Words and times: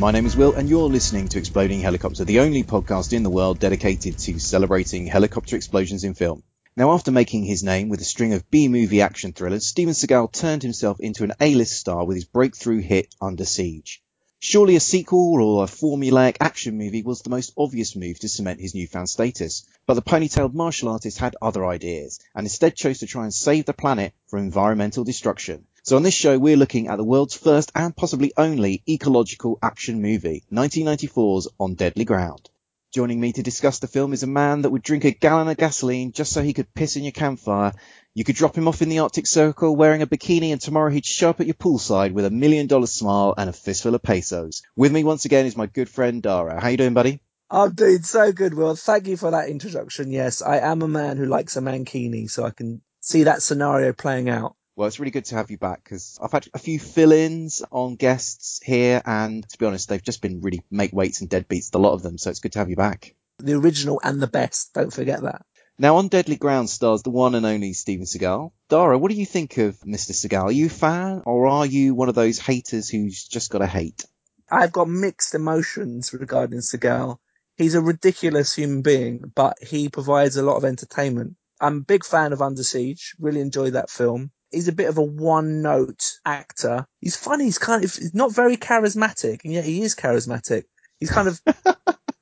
My 0.00 0.12
name 0.12 0.24
is 0.24 0.34
Will, 0.34 0.54
and 0.54 0.66
you're 0.66 0.88
listening 0.88 1.28
to 1.28 1.38
Exploding 1.38 1.80
Helicopter, 1.80 2.24
the 2.24 2.40
only 2.40 2.64
podcast 2.64 3.12
in 3.12 3.22
the 3.22 3.28
world 3.28 3.58
dedicated 3.58 4.16
to 4.20 4.38
celebrating 4.38 5.06
helicopter 5.06 5.56
explosions 5.56 6.04
in 6.04 6.14
film. 6.14 6.42
Now, 6.74 6.92
after 6.92 7.10
making 7.10 7.44
his 7.44 7.62
name 7.62 7.90
with 7.90 8.00
a 8.00 8.04
string 8.04 8.32
of 8.32 8.50
B-movie 8.50 9.02
action 9.02 9.34
thrillers, 9.34 9.66
Steven 9.66 9.92
Seagal 9.92 10.32
turned 10.32 10.62
himself 10.62 11.00
into 11.00 11.22
an 11.22 11.34
A-list 11.38 11.78
star 11.78 12.06
with 12.06 12.14
his 12.14 12.24
breakthrough 12.24 12.80
hit 12.80 13.14
Under 13.20 13.44
Siege. 13.44 14.02
Surely 14.38 14.74
a 14.74 14.80
sequel 14.80 15.44
or 15.44 15.64
a 15.64 15.66
formulaic 15.66 16.38
action 16.40 16.78
movie 16.78 17.02
was 17.02 17.20
the 17.20 17.28
most 17.28 17.52
obvious 17.58 17.94
move 17.94 18.18
to 18.20 18.28
cement 18.30 18.58
his 18.58 18.74
newfound 18.74 19.10
status. 19.10 19.66
But 19.86 19.94
the 19.94 20.02
ponytailed 20.02 20.54
martial 20.54 20.88
artist 20.88 21.18
had 21.18 21.36
other 21.42 21.66
ideas, 21.66 22.20
and 22.34 22.46
instead 22.46 22.74
chose 22.74 23.00
to 23.00 23.06
try 23.06 23.24
and 23.24 23.34
save 23.34 23.66
the 23.66 23.74
planet 23.74 24.14
from 24.28 24.38
environmental 24.38 25.04
destruction. 25.04 25.66
So 25.82 25.96
on 25.96 26.02
this 26.02 26.14
show, 26.14 26.38
we're 26.38 26.58
looking 26.58 26.88
at 26.88 26.96
the 26.96 27.04
world's 27.04 27.34
first 27.34 27.72
and 27.74 27.96
possibly 27.96 28.34
only 28.36 28.82
ecological 28.86 29.58
action 29.62 30.02
movie, 30.02 30.44
1994's 30.52 31.48
On 31.58 31.74
Deadly 31.74 32.04
Ground. 32.04 32.50
Joining 32.92 33.18
me 33.18 33.32
to 33.32 33.42
discuss 33.42 33.78
the 33.78 33.86
film 33.86 34.12
is 34.12 34.22
a 34.22 34.26
man 34.26 34.62
that 34.62 34.70
would 34.70 34.82
drink 34.82 35.04
a 35.04 35.10
gallon 35.10 35.48
of 35.48 35.56
gasoline 35.56 36.12
just 36.12 36.32
so 36.32 36.42
he 36.42 36.52
could 36.52 36.74
piss 36.74 36.96
in 36.96 37.02
your 37.02 37.12
campfire. 37.12 37.72
You 38.14 38.24
could 38.24 38.36
drop 38.36 38.58
him 38.58 38.68
off 38.68 38.82
in 38.82 38.90
the 38.90 38.98
Arctic 38.98 39.26
Circle 39.26 39.74
wearing 39.74 40.02
a 40.02 40.06
bikini 40.06 40.52
and 40.52 40.60
tomorrow 40.60 40.90
he'd 40.90 41.06
show 41.06 41.30
up 41.30 41.40
at 41.40 41.46
your 41.46 41.54
poolside 41.54 42.12
with 42.12 42.26
a 42.26 42.30
million 42.30 42.66
dollar 42.66 42.86
smile 42.86 43.32
and 43.38 43.48
a 43.48 43.54
fistful 43.54 43.94
of 43.94 44.02
pesos. 44.02 44.62
With 44.76 44.92
me 44.92 45.02
once 45.02 45.24
again 45.24 45.46
is 45.46 45.56
my 45.56 45.66
good 45.66 45.88
friend 45.88 46.22
Dara. 46.22 46.60
How 46.60 46.68
you 46.68 46.76
doing, 46.76 46.94
buddy? 46.94 47.20
I'm 47.48 47.72
doing 47.72 48.02
so 48.02 48.32
good, 48.32 48.52
Will. 48.52 48.76
Thank 48.76 49.06
you 49.06 49.16
for 49.16 49.30
that 49.30 49.48
introduction. 49.48 50.12
Yes, 50.12 50.42
I 50.42 50.58
am 50.58 50.82
a 50.82 50.88
man 50.88 51.16
who 51.16 51.24
likes 51.24 51.56
a 51.56 51.60
mankini, 51.60 52.30
so 52.30 52.44
I 52.44 52.50
can 52.50 52.82
see 53.00 53.24
that 53.24 53.42
scenario 53.42 53.92
playing 53.92 54.28
out. 54.28 54.56
Well, 54.80 54.86
it's 54.86 54.98
really 54.98 55.10
good 55.10 55.26
to 55.26 55.34
have 55.34 55.50
you 55.50 55.58
back 55.58 55.84
because 55.84 56.18
I've 56.22 56.32
had 56.32 56.48
a 56.54 56.58
few 56.58 56.78
fill-ins 56.78 57.62
on 57.70 57.96
guests 57.96 58.62
here, 58.64 59.02
and 59.04 59.46
to 59.46 59.58
be 59.58 59.66
honest, 59.66 59.90
they've 59.90 60.02
just 60.02 60.22
been 60.22 60.40
really 60.40 60.62
make 60.70 60.94
weights 60.94 61.20
and 61.20 61.28
deadbeats, 61.28 61.74
a 61.74 61.78
lot 61.78 61.92
of 61.92 62.02
them. 62.02 62.16
So 62.16 62.30
it's 62.30 62.40
good 62.40 62.52
to 62.52 62.60
have 62.60 62.70
you 62.70 62.76
back. 62.76 63.14
The 63.40 63.58
original 63.58 64.00
and 64.02 64.22
the 64.22 64.26
best. 64.26 64.72
Don't 64.72 64.90
forget 64.90 65.20
that. 65.20 65.44
Now, 65.78 65.96
on 65.96 66.08
Deadly 66.08 66.36
Ground 66.36 66.70
stars 66.70 67.02
the 67.02 67.10
one 67.10 67.34
and 67.34 67.44
only 67.44 67.74
Steven 67.74 68.06
Seagal. 68.06 68.52
Dara, 68.70 68.96
what 68.96 69.10
do 69.10 69.18
you 69.18 69.26
think 69.26 69.58
of 69.58 69.78
Mr. 69.80 70.12
Seagal? 70.12 70.44
Are 70.44 70.50
you 70.50 70.68
a 70.68 70.70
fan, 70.70 71.24
or 71.26 71.46
are 71.46 71.66
you 71.66 71.94
one 71.94 72.08
of 72.08 72.14
those 72.14 72.38
haters 72.38 72.88
who's 72.88 73.28
just 73.28 73.50
got 73.50 73.58
to 73.58 73.66
hate? 73.66 74.06
I've 74.50 74.72
got 74.72 74.88
mixed 74.88 75.34
emotions 75.34 76.14
regarding 76.14 76.60
Seagal. 76.60 77.18
He's 77.54 77.74
a 77.74 77.82
ridiculous 77.82 78.54
human 78.54 78.80
being, 78.80 79.30
but 79.34 79.58
he 79.62 79.90
provides 79.90 80.38
a 80.38 80.42
lot 80.42 80.56
of 80.56 80.64
entertainment. 80.64 81.36
I'm 81.60 81.76
a 81.76 81.84
big 81.84 82.02
fan 82.02 82.32
of 82.32 82.40
Under 82.40 82.62
Siege. 82.62 83.14
Really 83.18 83.42
enjoyed 83.42 83.74
that 83.74 83.90
film 83.90 84.30
he's 84.50 84.68
a 84.68 84.72
bit 84.72 84.88
of 84.88 84.98
a 84.98 85.02
one 85.02 85.62
note 85.62 86.18
actor. 86.24 86.86
He's 87.00 87.16
funny. 87.16 87.44
He's 87.44 87.58
kind 87.58 87.84
of 87.84 87.94
he's 87.94 88.14
not 88.14 88.32
very 88.32 88.56
charismatic, 88.56 89.44
and 89.44 89.52
yet 89.52 89.64
he 89.64 89.82
is 89.82 89.94
charismatic. 89.94 90.64
He's 90.98 91.10
kind 91.10 91.28
of 91.28 91.40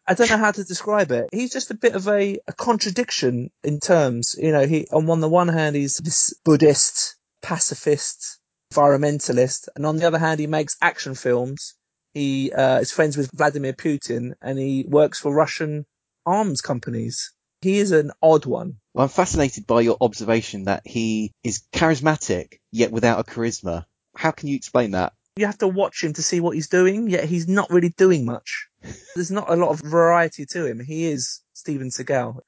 I 0.07 0.15
don't 0.15 0.31
know 0.31 0.39
how 0.39 0.53
to 0.53 0.65
describe 0.65 1.11
it. 1.11 1.29
He's 1.33 1.53
just 1.53 1.71
a 1.71 1.75
bit 1.77 1.95
of 1.95 2.09
a, 2.09 2.39
a 2.47 2.53
contradiction 2.55 3.51
in 3.63 3.79
terms. 3.79 4.37
You 4.39 4.53
know, 4.53 4.67
he 4.67 4.87
on 4.93 5.21
the 5.21 5.29
one 5.29 5.49
hand 5.49 5.77
he's 5.77 5.99
this 5.99 6.33
Buddhist 6.45 7.17
pacifist 7.43 8.41
environmentalist, 8.73 9.69
and 9.77 9.85
on 9.87 9.97
the 9.97 10.07
other 10.07 10.19
hand 10.19 10.41
he 10.41 10.47
makes 10.47 10.77
action 10.81 11.15
films. 11.15 11.75
He 12.15 12.51
uh, 12.53 12.81
is 12.81 12.91
friends 12.91 13.17
with 13.17 13.31
Vladimir 13.33 13.75
Putin, 13.75 14.33
and 14.41 14.59
he 14.59 14.85
works 14.89 15.19
for 15.19 15.33
Russian 15.33 15.85
arms 16.25 16.61
companies. 16.61 17.33
He 17.61 17.79
is 17.79 17.91
an 17.91 18.13
odd 18.23 18.47
one. 18.47 18.79
Well, 18.95 19.05
I'm 19.05 19.09
fascinated 19.09 19.67
by 19.67 19.81
your 19.81 19.97
observation 20.01 20.65
that 20.65 20.83
he 20.87 21.33
is 21.43 21.63
charismatic 21.73 22.61
yet 22.71 22.93
without 22.93 23.19
a 23.19 23.25
charisma. 23.25 23.85
How 24.15 24.31
can 24.31 24.49
you 24.49 24.57
explain 24.57 24.93
that? 24.93 25.13
You 25.37 25.47
have 25.47 25.59
to 25.59 25.69
watch 25.69 26.03
him 26.03 26.13
to 26.15 26.23
see 26.23 26.41
what 26.41 26.55
he's 26.55 26.69
doing, 26.69 27.09
yet 27.09 27.25
he's 27.25 27.49
not 27.49 27.71
really 27.71 27.91
doing 27.91 28.25
much. 28.25 28.69
There's 29.15 29.31
not 29.31 29.51
a 29.51 29.57
lot 29.57 29.71
of 29.71 29.81
variety 29.81 30.47
to 30.47 30.67
him. 30.67 30.81
He 30.81 31.07
is 31.07 31.41
Steven 31.53 31.91
Seagal. 31.91 32.41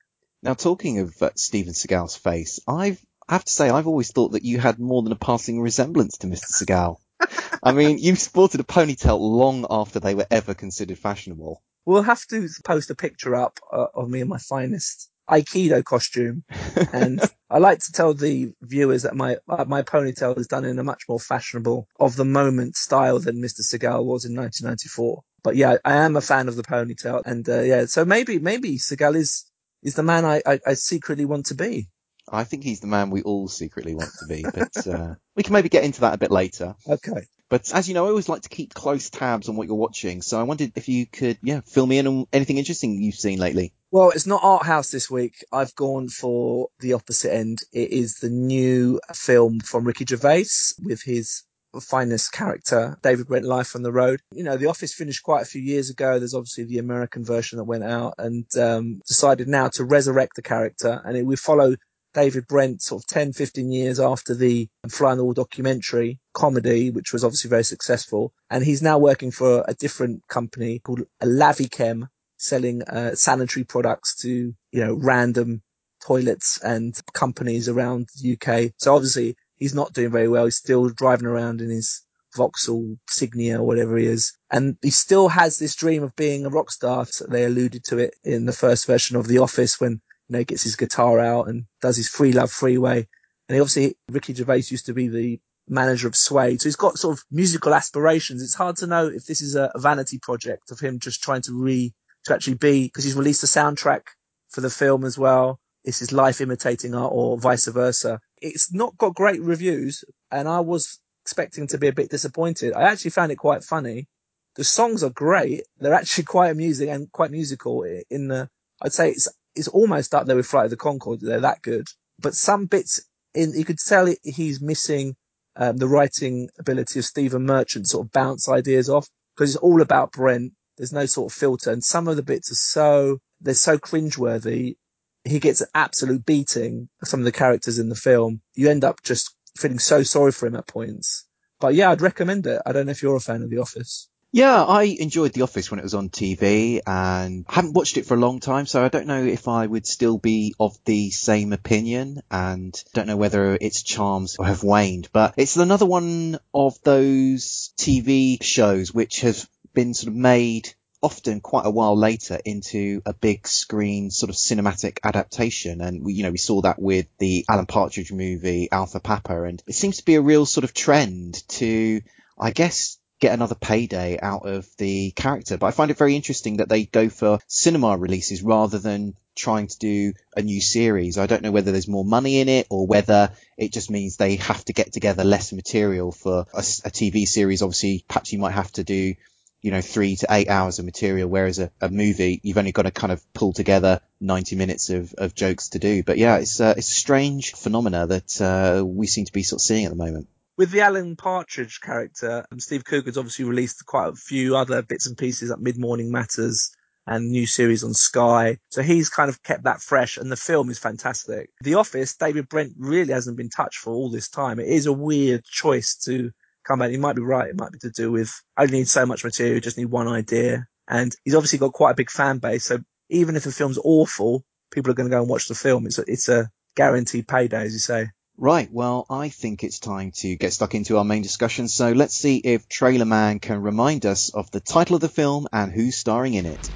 Now, 0.43 0.55
talking 0.55 1.01
of 1.01 1.21
uh, 1.23 1.31
Steven 1.35 1.75
Seagal's 1.75 2.17
face, 2.17 2.61
I've, 2.67 3.05
I 3.29 3.35
have 3.35 3.45
to 3.45 3.53
say, 3.53 3.69
I've 3.69 3.87
always 3.87 4.13
thought 4.13 4.33
that 4.33 4.45
you 4.45 4.59
had 4.59 4.79
more 4.79 5.03
than 5.03 5.13
a 5.13 5.17
passing 5.17 5.61
resemblance 5.61 6.19
to 6.19 6.27
Mr. 6.27 6.51
Seagal. 6.51 6.97
I 7.63 7.73
mean, 7.73 7.99
you 7.99 8.17
sported 8.17 8.61
a 8.61 8.65
ponytail 8.65 9.19
long 9.19 9.67
after 9.71 10.01
they 10.01 10.15
were 10.15 10.27
ever 10.31 10.55
considered 10.55 10.99
fashionable. 10.99 11.63
We'll 11.87 12.03
have 12.03 12.27
to 12.29 12.49
post 12.65 12.91
a 12.91 12.95
picture 12.95 13.35
up 13.35 13.59
uh, 13.73 13.87
of 13.95 14.09
me 14.09 14.21
in 14.21 14.29
my 14.29 14.39
finest 14.39 15.11
Aikido 15.29 15.83
costume. 15.85 16.45
and 16.93 17.21
I 17.49 17.59
like 17.59 17.79
to 17.81 17.93
tell 17.93 18.15
the 18.15 18.53
viewers 18.63 19.03
that 19.03 19.17
my 19.17 19.37
uh, 19.49 19.65
my 19.67 19.83
ponytail 19.83 20.39
is 20.39 20.47
done 20.47 20.65
in 20.65 20.79
a 20.79 20.85
much 20.85 21.05
more 21.09 21.21
fashionable, 21.21 21.89
of 21.99 22.17
the 22.17 22.25
moment 22.25 22.77
style 22.77 23.19
than 23.19 23.37
Mr. 23.37 23.61
Seagal 23.61 24.05
was 24.05 24.25
in 24.25 24.35
1994. 24.35 25.23
But 25.43 25.57
yeah, 25.57 25.77
I 25.85 25.97
am 25.97 26.17
a 26.17 26.21
fan 26.21 26.49
of 26.49 26.57
the 26.57 26.63
ponytail, 26.63 27.23
and 27.25 27.49
uh, 27.49 27.61
yeah, 27.61 27.87
so 27.87 28.05
maybe 28.05 28.39
maybe 28.39 28.77
Seagal 28.77 29.17
is 29.17 29.47
is 29.83 29.95
the 29.95 30.03
man 30.03 30.25
I, 30.25 30.43
I, 30.47 30.61
I 30.67 30.75
secretly 30.75 31.25
want 31.25 31.47
to 31.47 31.55
be. 31.55 31.89
I 32.29 32.45
think 32.45 32.63
he's 32.63 32.81
the 32.81 32.87
man 32.87 33.11
we 33.11 33.23
all 33.23 33.49
secretly 33.49 33.95
want 33.95 34.11
to 34.21 34.27
be, 34.27 34.43
but 34.43 34.87
uh, 34.87 35.15
we 35.35 35.43
can 35.43 35.53
maybe 35.53 35.69
get 35.69 35.85
into 35.85 36.03
that 36.03 36.15
a 36.15 36.19
bit 36.19 36.31
later. 36.31 36.75
Okay. 36.89 37.27
But 37.51 37.75
as 37.75 37.89
you 37.89 37.95
know, 37.95 38.07
I 38.07 38.09
always 38.09 38.29
like 38.29 38.43
to 38.43 38.49
keep 38.49 38.73
close 38.73 39.11
tabs 39.11 39.49
on 39.49 39.57
what 39.57 39.67
you're 39.67 39.77
watching. 39.77 40.23
So 40.23 40.39
I 40.41 40.45
wondered 40.45 40.73
if 40.77 40.89
you 40.89 41.05
could, 41.05 41.37
yeah, 41.43 41.61
fill 41.67 41.85
me 41.85 41.99
in 41.99 42.07
on 42.07 42.27
anything 42.33 42.59
interesting 42.59 43.03
you've 43.03 43.17
seen 43.17 43.39
lately. 43.39 43.75
Well, 43.91 44.11
it's 44.11 44.27
not 44.27 44.45
art 44.45 44.65
house 44.65 44.91
this 44.91 45.11
week. 45.11 45.45
I've 45.53 45.75
gone 45.75 46.09
for 46.09 46.69
the 46.79 46.93
opposite 46.93 47.35
end. 47.35 47.59
It 47.73 47.91
is 47.91 48.15
the 48.15 48.31
new 48.31 49.01
film 49.13 49.59
from 49.59 49.85
Ricky 49.85 50.07
Gervais 50.09 50.47
with 50.81 51.03
his 51.03 51.43
finest 51.81 52.33
character, 52.33 52.99
David 53.03 53.27
Brent 53.27 53.45
Life 53.45 53.77
on 53.77 53.83
the 53.83 53.93
Road. 53.93 54.21
You 54.33 54.45
know, 54.45 54.57
The 54.57 54.67
Office 54.67 54.95
finished 54.95 55.23
quite 55.23 55.43
a 55.43 55.47
few 55.47 55.63
years 55.63 55.91
ago. 55.91 56.19
There's 56.19 56.35
obviously 56.35 56.65
the 56.65 56.79
American 56.79 57.25
version 57.25 57.59
that 57.59 57.65
went 57.65 57.85
out 57.85 58.15
and 58.19 58.45
um, 58.57 59.01
decided 59.07 59.49
now 59.49 59.69
to 59.75 59.85
resurrect 59.85 60.37
the 60.37 60.43
character. 60.43 61.01
And 61.05 61.17
it, 61.17 61.27
we 61.27 61.37
follow 61.37 61.75
David 62.15 62.47
Brent 62.47 62.83
sort 62.83 63.03
of 63.03 63.07
10, 63.09 63.33
15 63.33 63.71
years 63.71 64.01
after 64.01 64.35
the 64.35 64.69
Fly 64.89 65.13
on 65.13 65.19
the 65.19 65.25
Wall 65.25 65.33
documentary 65.33 66.19
comedy, 66.33 66.91
which 66.91 67.13
was 67.13 67.25
obviously 67.25 67.49
very 67.49 67.65
successful. 67.65 68.33
And 68.51 68.65
he's 68.65 68.83
now 68.83 68.99
working 68.99 69.31
for 69.31 69.65
a 69.69 69.75
different 69.75 70.27
company 70.29 70.81
called 70.81 71.03
Lavichem, 71.23 72.09
selling 72.37 72.83
uh, 72.83 73.15
sanitary 73.15 73.65
products 73.65 74.17
to, 74.23 74.55
you 74.73 74.85
know, 74.85 74.95
random 74.95 75.63
toilets 76.03 76.59
and 76.63 76.99
companies 77.13 77.69
around 77.69 78.09
the 78.21 78.33
UK. 78.33 78.73
So 78.79 78.95
obviously 78.95 79.37
he's 79.57 79.75
not 79.75 79.93
doing 79.93 80.11
very 80.11 80.29
well. 80.29 80.47
He's 80.47 80.57
still 80.57 80.89
driving 80.89 81.27
around 81.27 81.61
in 81.61 81.71
his 81.71 82.03
Vauxhall 82.37 82.97
Signia 83.09 83.59
or 83.59 83.65
whatever 83.65 83.97
he 83.97 84.07
is. 84.07 84.33
And 84.51 84.77
he 84.83 84.91
still 84.91 85.29
has 85.29 85.59
this 85.59 85.75
dream 85.75 86.03
of 86.03 86.17
being 86.17 86.47
a 86.47 86.51
rock 86.51 86.71
star. 86.71 87.07
So 87.07 87.27
they 87.29 87.45
alluded 87.45 87.85
to 87.85 87.99
it 87.99 88.15
in 88.25 88.47
the 88.47 88.53
first 88.53 88.87
version 88.87 89.17
of 89.17 89.29
The 89.29 89.39
Office 89.39 89.81
when 89.81 90.01
you 90.31 90.39
know, 90.39 90.45
gets 90.45 90.63
his 90.63 90.77
guitar 90.77 91.19
out 91.19 91.49
and 91.49 91.65
does 91.83 91.97
his 91.97 92.09
Free 92.09 92.33
Love 92.33 92.53
Freeway. 92.53 93.09
And 93.49 93.57
he 93.57 93.61
obviously, 93.61 93.97
Ricky 94.09 94.33
Gervais 94.33 94.63
used 94.69 94.87
to 94.87 94.95
be 94.95 95.09
the 95.09 95.41
manager 95.69 96.07
of 96.07 96.15
Suede. 96.15 96.61
So 96.61 96.69
he's 96.69 96.77
got 96.77 96.99
sort 96.99 97.19
of 97.19 97.25
musical 97.33 97.75
aspirations. 97.75 98.41
It's 98.41 98.55
hard 98.55 98.77
to 98.77 98.87
know 98.87 99.09
if 99.09 99.27
this 99.27 99.41
is 99.41 99.57
a, 99.57 99.73
vanity 99.77 100.21
project 100.23 100.71
of 100.71 100.79
him 100.79 101.01
just 101.01 101.21
trying 101.21 101.43
to 101.43 101.53
re, 101.53 101.93
to 102.27 102.35
actually 102.35 102.55
be, 102.55 102.85
because 102.85 103.03
he's 103.03 103.17
released 103.17 103.43
a 103.43 103.47
soundtrack 103.47 104.03
for 104.51 104.61
the 104.61 104.71
film 104.71 105.05
as 105.05 105.19
well. 105.19 105.59
Is 105.83 105.99
his 105.99 106.13
life 106.13 106.41
imitating 106.41 106.95
art 106.95 107.13
or 107.13 107.37
vice 107.37 107.67
versa? 107.67 108.21
It's 108.41 108.73
not 108.73 108.97
got 108.99 109.17
great 109.17 109.43
reviews 109.43 110.05
and 110.31 110.47
I 110.47 110.61
was 110.61 111.01
expecting 111.25 111.67
to 111.69 111.79
be 111.79 111.89
a 111.89 111.93
bit 111.93 112.11
disappointed. 112.11 112.73
I 112.75 112.83
actually 112.83 113.11
found 113.11 113.33
it 113.33 113.37
quite 113.37 113.65
funny. 113.65 114.07
The 114.55 114.65
songs 114.65 115.03
are 115.03 115.11
great. 115.11 115.63
They're 115.79 115.95
actually 115.95 116.25
quite 116.37 116.51
amusing 116.51 116.89
and 116.89 117.11
quite 117.11 117.33
musical 117.33 117.83
in 117.83 118.29
the, 118.29 118.49
I'd 118.81 118.93
say 118.93 119.11
it's 119.11 119.29
is 119.57 119.69
almost 119.69 120.15
up 120.15 120.27
there 120.27 120.37
with 120.37 120.47
Flight 120.47 120.67
of 120.67 120.71
the 120.71 120.77
Conchords. 120.77 121.21
They're 121.21 121.41
that 121.41 121.63
good. 121.63 121.87
But 122.19 122.35
some 122.35 122.67
bits 122.67 123.01
in, 123.35 123.53
you 123.55 123.65
could 123.65 123.79
tell 123.79 124.13
he's 124.23 124.61
missing 124.61 125.17
um, 125.57 125.77
the 125.77 125.89
writing 125.89 126.49
ability 126.59 126.99
of 126.99 127.05
Stephen 127.05 127.45
Merchant 127.45 127.89
sort 127.89 128.07
of 128.07 128.13
bounce 128.13 128.49
ideas 128.49 128.89
off 128.89 129.09
because 129.35 129.55
it's 129.55 129.63
all 129.63 129.81
about 129.81 130.13
Brent. 130.13 130.53
There's 130.77 130.93
no 130.93 131.07
sort 131.07 131.33
of 131.33 131.37
filter. 131.37 131.71
And 131.71 131.85
some 131.85 132.09
of 132.09 132.17
the 132.17 132.23
bits 132.23 132.51
are 132.51 132.57
so, 132.57 133.19
they're 133.41 133.55
so 133.55 133.79
cringeworthy. 133.79 134.77
He 135.25 135.39
gets 135.39 135.61
an 135.61 135.69
absolute 135.75 136.25
beating 136.25 136.89
of 137.03 137.09
some 137.09 137.21
of 137.21 137.25
the 137.25 137.33
characters 137.33 137.79
in 137.79 137.89
the 137.89 137.95
film. 137.95 138.41
You 138.55 138.71
end 138.71 138.85
up 138.85 139.03
just 139.03 139.35
feeling 139.57 139.79
so 139.79 140.03
sorry 140.03 140.33
for 140.33 140.47
him 140.47 140.57
at 140.57 140.67
points. 140.67 141.27
But 141.59 141.75
yeah, 141.75 141.91
I'd 141.91 142.01
recommend 142.01 142.47
it. 142.47 142.61
I 142.65 142.73
don't 142.73 142.87
know 142.87 142.93
if 142.93 143.03
you're 143.03 143.17
a 143.17 143.21
fan 143.21 143.43
of 143.43 143.51
The 143.51 143.59
Office. 143.59 144.09
Yeah, 144.33 144.63
I 144.63 144.85
enjoyed 144.85 145.33
The 145.33 145.43
Office 145.43 145.71
when 145.71 145.81
it 145.81 145.83
was 145.83 145.95
on 145.95 146.09
TV 146.09 146.81
and 146.87 147.45
I 147.49 147.55
haven't 147.55 147.73
watched 147.73 147.97
it 147.97 148.07
for 148.07 148.15
a 148.15 148.21
long 148.21 148.39
time, 148.39 148.65
so 148.65 148.85
I 148.85 148.89
don't 148.89 149.09
know 149.09 149.25
if 149.25 149.49
I 149.49 149.67
would 149.67 149.89
still 149.89 150.19
be 150.19 150.55
of 150.61 150.79
the 150.85 151.11
same 151.11 151.53
opinion 151.53 152.23
and 152.31 152.73
don't 152.93 153.09
know 153.09 153.17
whether 153.17 153.59
its 153.61 153.83
charms 153.83 154.37
have 154.41 154.63
waned, 154.63 155.09
but 155.13 155.35
it's 155.37 155.57
another 155.57 155.85
one 155.85 156.39
of 156.55 156.81
those 156.83 157.73
TV 157.77 158.41
shows 158.41 158.95
which 158.95 159.23
has 159.23 159.49
been 159.75 159.95
sort 159.95 160.13
of 160.13 160.15
made 160.15 160.75
often 161.03 161.41
quite 161.41 161.67
a 161.67 161.71
while 161.71 161.97
later 161.97 162.39
into 162.45 163.03
a 163.07 163.13
big 163.13 163.49
screen 163.49 164.13
sort 164.13 164.31
of 164.31 164.37
cinematic 164.37 164.99
adaptation. 165.03 165.81
And 165.81 166.05
we, 166.05 166.13
you 166.13 166.23
know, 166.23 166.31
we 166.31 166.39
saw 166.39 166.61
that 166.61 166.81
with 166.81 167.07
the 167.19 167.45
Alan 167.49 167.67
Partridge 167.67 168.13
movie, 168.13 168.69
Alpha 168.71 169.01
Papa. 169.01 169.43
And 169.43 169.61
it 169.67 169.75
seems 169.75 169.97
to 169.97 170.05
be 170.05 170.15
a 170.15 170.21
real 170.21 170.47
sort 170.47 170.63
of 170.63 170.73
trend 170.73 171.43
to, 171.49 172.03
I 172.39 172.51
guess, 172.53 173.00
get 173.21 173.35
another 173.35 173.55
payday 173.55 174.19
out 174.21 174.47
of 174.47 174.67
the 174.79 175.11
character. 175.13 175.59
But 175.59 175.67
I 175.67 175.71
find 175.71 175.91
it 175.91 175.99
very 175.99 176.17
interesting 176.17 176.57
that 176.57 176.69
they 176.69 176.87
go 176.87 177.09
for 177.09 177.39
cinema 177.47 177.97
releases 177.97 178.43
rather 178.43 178.79
than 178.79 179.15
trying 179.37 179.69
to 179.69 179.79
do 179.79 180.13
a 180.37 180.43
new 180.43 180.61
series. 180.61 181.19
I 181.19 181.27
don't 181.27 181.43
know 181.43 181.53
whether 181.53 181.71
there's 181.71 181.89
more 181.89 182.05
money 182.05 182.41
in 182.41 182.49
it 182.49 182.67
or 182.71 182.87
whether 182.87 183.33
it 183.57 183.73
just 183.73 183.91
means 183.91 184.17
they 184.17 184.37
have 184.37 184.65
to 184.65 184.73
get 184.73 184.93
together 184.93 185.23
less 185.23 185.53
material 185.53 186.13
for 186.13 186.47
a, 186.53 186.59
a 186.59 186.91
TV 186.91 187.27
series. 187.27 187.63
Obviously, 187.63 188.05
perhaps 188.09 188.33
you 188.33 188.39
might 188.39 188.53
have 188.53 188.73
to 188.73 188.85
do 188.85 189.15
you 189.63 189.71
know, 189.71 189.83
three 189.83 190.17
to 190.17 190.27
eight 190.31 190.49
hours 190.49 190.79
of 190.79 190.87
material, 190.87 191.29
whereas 191.29 191.59
a, 191.59 191.71
a, 191.83 191.91
movie, 191.91 192.41
you've 192.43 192.57
only 192.57 192.73
got 192.73 192.83
to 192.83 192.91
kind 192.91 193.13
of 193.13 193.33
pull 193.35 193.53
together 193.53 194.01
90 194.19 194.57
minutes 194.57 194.89
of, 194.89 195.13
of 195.19 195.35
jokes 195.35 195.71
to 195.71 195.79
do. 195.79 196.03
But 196.03 196.17
yeah, 196.17 196.39
it's, 196.39 196.61
uh, 196.61 196.75
it's 196.79 196.91
a 196.91 196.95
strange 196.95 197.53
phenomena 197.53 198.07
that, 198.07 198.41
uh, 198.41 198.83
we 198.83 199.07
seem 199.07 199.27
to 199.27 199.33
be 199.33 199.43
sort 199.43 199.61
of 199.61 199.65
seeing 199.65 199.85
at 199.85 199.91
the 199.91 199.97
moment. 199.97 200.29
With 200.61 200.73
the 200.73 200.83
Alan 200.83 201.17
Partridge 201.17 201.81
character, 201.81 202.45
um, 202.53 202.61
Steve 202.61 202.85
Coogan's 202.85 203.17
obviously 203.17 203.47
released 203.47 203.87
quite 203.87 204.09
a 204.09 204.15
few 204.15 204.57
other 204.57 204.83
bits 204.83 205.07
and 205.07 205.17
pieces 205.17 205.49
like 205.49 205.59
Mid 205.59 205.79
Morning 205.79 206.13
Matters 206.13 206.71
and 207.07 207.31
new 207.31 207.47
series 207.47 207.83
on 207.83 207.95
Sky. 207.95 208.59
So 208.71 208.83
he's 208.83 209.09
kind 209.09 209.31
of 209.31 209.43
kept 209.43 209.65
that 209.65 209.81
fresh 209.81 210.19
and 210.19 210.31
the 210.31 210.37
film 210.37 210.69
is 210.69 210.79
fantastic. 210.79 211.49
The 211.63 211.77
Office, 211.77 212.15
David 212.15 212.47
Brent 212.51 212.75
really 212.77 213.15
hasn't 213.15 213.39
been 213.39 213.49
touched 213.49 213.79
for 213.79 213.95
all 213.95 214.11
this 214.11 214.29
time. 214.29 214.61
It 214.61 214.69
is 214.69 214.85
a 214.85 214.93
weird 214.93 215.45
choice 215.45 215.97
to 216.05 216.31
come 216.69 216.81
back. 216.81 216.91
He 216.91 216.99
might 216.99 217.17
be 217.17 217.23
right. 217.23 217.49
It 217.49 217.59
might 217.59 217.73
be 217.73 217.79
to 217.79 217.91
do 217.91 218.13
with 218.13 218.31
I 218.55 218.67
need 218.67 218.87
so 218.87 219.07
much 219.07 219.25
material, 219.25 219.61
just 219.61 219.79
need 219.79 219.87
one 219.87 220.09
idea. 220.09 220.67
And 220.87 221.11
he's 221.25 221.37
obviously 221.37 221.59
got 221.59 221.73
quite 221.73 221.93
a 221.93 222.03
big 222.03 222.11
fan 222.11 222.37
base. 222.37 222.67
So 222.67 222.81
even 223.09 223.35
if 223.35 223.45
the 223.45 223.51
film's 223.51 223.79
awful, 223.83 224.45
people 224.71 224.91
are 224.91 224.95
going 224.95 225.09
to 225.09 225.17
go 225.17 225.23
and 225.23 225.31
watch 225.31 225.49
the 225.49 225.55
film. 225.55 225.87
It's 225.87 225.99
a, 225.99 226.05
it's 226.07 226.29
a 226.29 226.51
guaranteed 226.77 227.27
payday, 227.27 227.63
as 227.63 227.73
you 227.73 227.79
say. 227.79 228.09
Right. 228.43 228.73
Well, 228.73 229.05
I 229.11 229.29
think 229.29 229.63
it's 229.63 229.79
time 229.81 230.13
to 230.23 230.35
get 230.35 230.55
stuck 230.55 230.75
into 230.75 230.97
our 230.97 231.05
main 231.05 231.21
discussion. 231.21 231.69
So 231.69 231.93
let's 231.93 232.15
see 232.15 232.39
if 232.39 232.71
Trailer 232.71 233.05
Man 233.05 233.39
can 233.39 233.61
remind 233.61 234.07
us 234.07 234.31
of 234.31 234.51
the 234.51 234.61
title 234.61 234.95
of 234.95 235.03
the 235.03 235.11
film 235.11 235.47
and 235.53 235.71
who's 235.71 235.95
starring 235.95 236.33
in 236.33 236.47
it. 236.47 236.71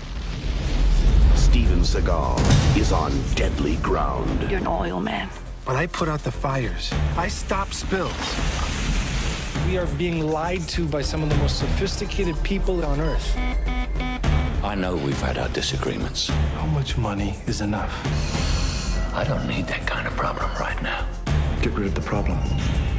Steven 1.37 1.81
Seagal 1.81 2.77
is 2.77 2.93
on 2.93 3.13
deadly 3.35 3.77
ground. 3.77 4.51
You're 4.51 4.61
an 4.61 4.67
oil 4.67 5.01
man. 5.01 5.31
But 5.65 5.77
I 5.77 5.87
put 5.87 6.11
out 6.11 6.23
the 6.23 6.31
fires. 6.31 6.93
I 7.17 7.29
stop 7.29 7.73
spills. 7.73 8.13
We 9.67 9.79
are 9.79 9.87
being 9.97 10.21
lied 10.27 10.69
to 10.77 10.85
by 10.87 11.01
some 11.01 11.23
of 11.23 11.31
the 11.31 11.37
most 11.37 11.59
sophisticated 11.59 12.37
people 12.43 12.85
on 12.85 13.01
earth. 13.01 13.35
I 14.63 14.75
know 14.75 14.97
we've 14.97 15.19
had 15.19 15.39
our 15.39 15.49
disagreements. 15.49 16.29
How 16.29 16.67
much 16.67 16.99
money 16.99 17.39
is 17.47 17.63
enough? 17.63 17.95
I 19.15 19.25
don't 19.25 19.49
need 19.49 19.67
that 19.69 19.87
kind 19.87 20.07
of 20.07 20.13
problem 20.15 20.51
right 20.61 20.83
now. 20.83 21.09
Get 21.65 21.73
rid 21.73 21.87
of 21.87 21.95
the 21.95 22.03
problem. 22.03 22.39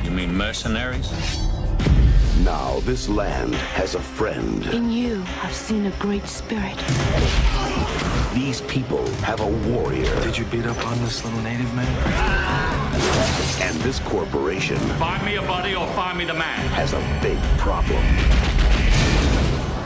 You 0.04 0.10
mean 0.10 0.36
mercenaries? 0.36 1.12
Now 2.40 2.80
this 2.80 3.08
land 3.08 3.54
has 3.54 3.94
a 3.94 4.00
friend. 4.00 4.66
In 4.66 4.90
you, 4.92 5.24
I've 5.44 5.54
seen 5.54 5.86
a 5.86 5.92
great 6.00 6.26
spirit. 6.26 6.76
These 8.34 8.62
people 8.62 9.06
have 9.22 9.40
a 9.42 9.48
warrior. 9.70 10.20
Did 10.24 10.36
you 10.36 10.46
beat 10.46 10.66
up 10.66 10.84
on 10.88 10.98
this 11.04 11.24
little 11.24 11.42
native 11.42 11.72
man? 11.76 11.86
And 13.62 13.80
this 13.82 14.00
corporation 14.00 14.78
Find 14.98 15.24
me 15.24 15.36
a 15.36 15.44
body 15.44 15.76
or 15.76 15.86
find 15.90 16.18
me 16.18 16.26
the 16.26 16.34
man. 16.34 16.58
has 16.70 16.94
a 16.94 17.20
big 17.22 17.38
problem. 17.60 18.04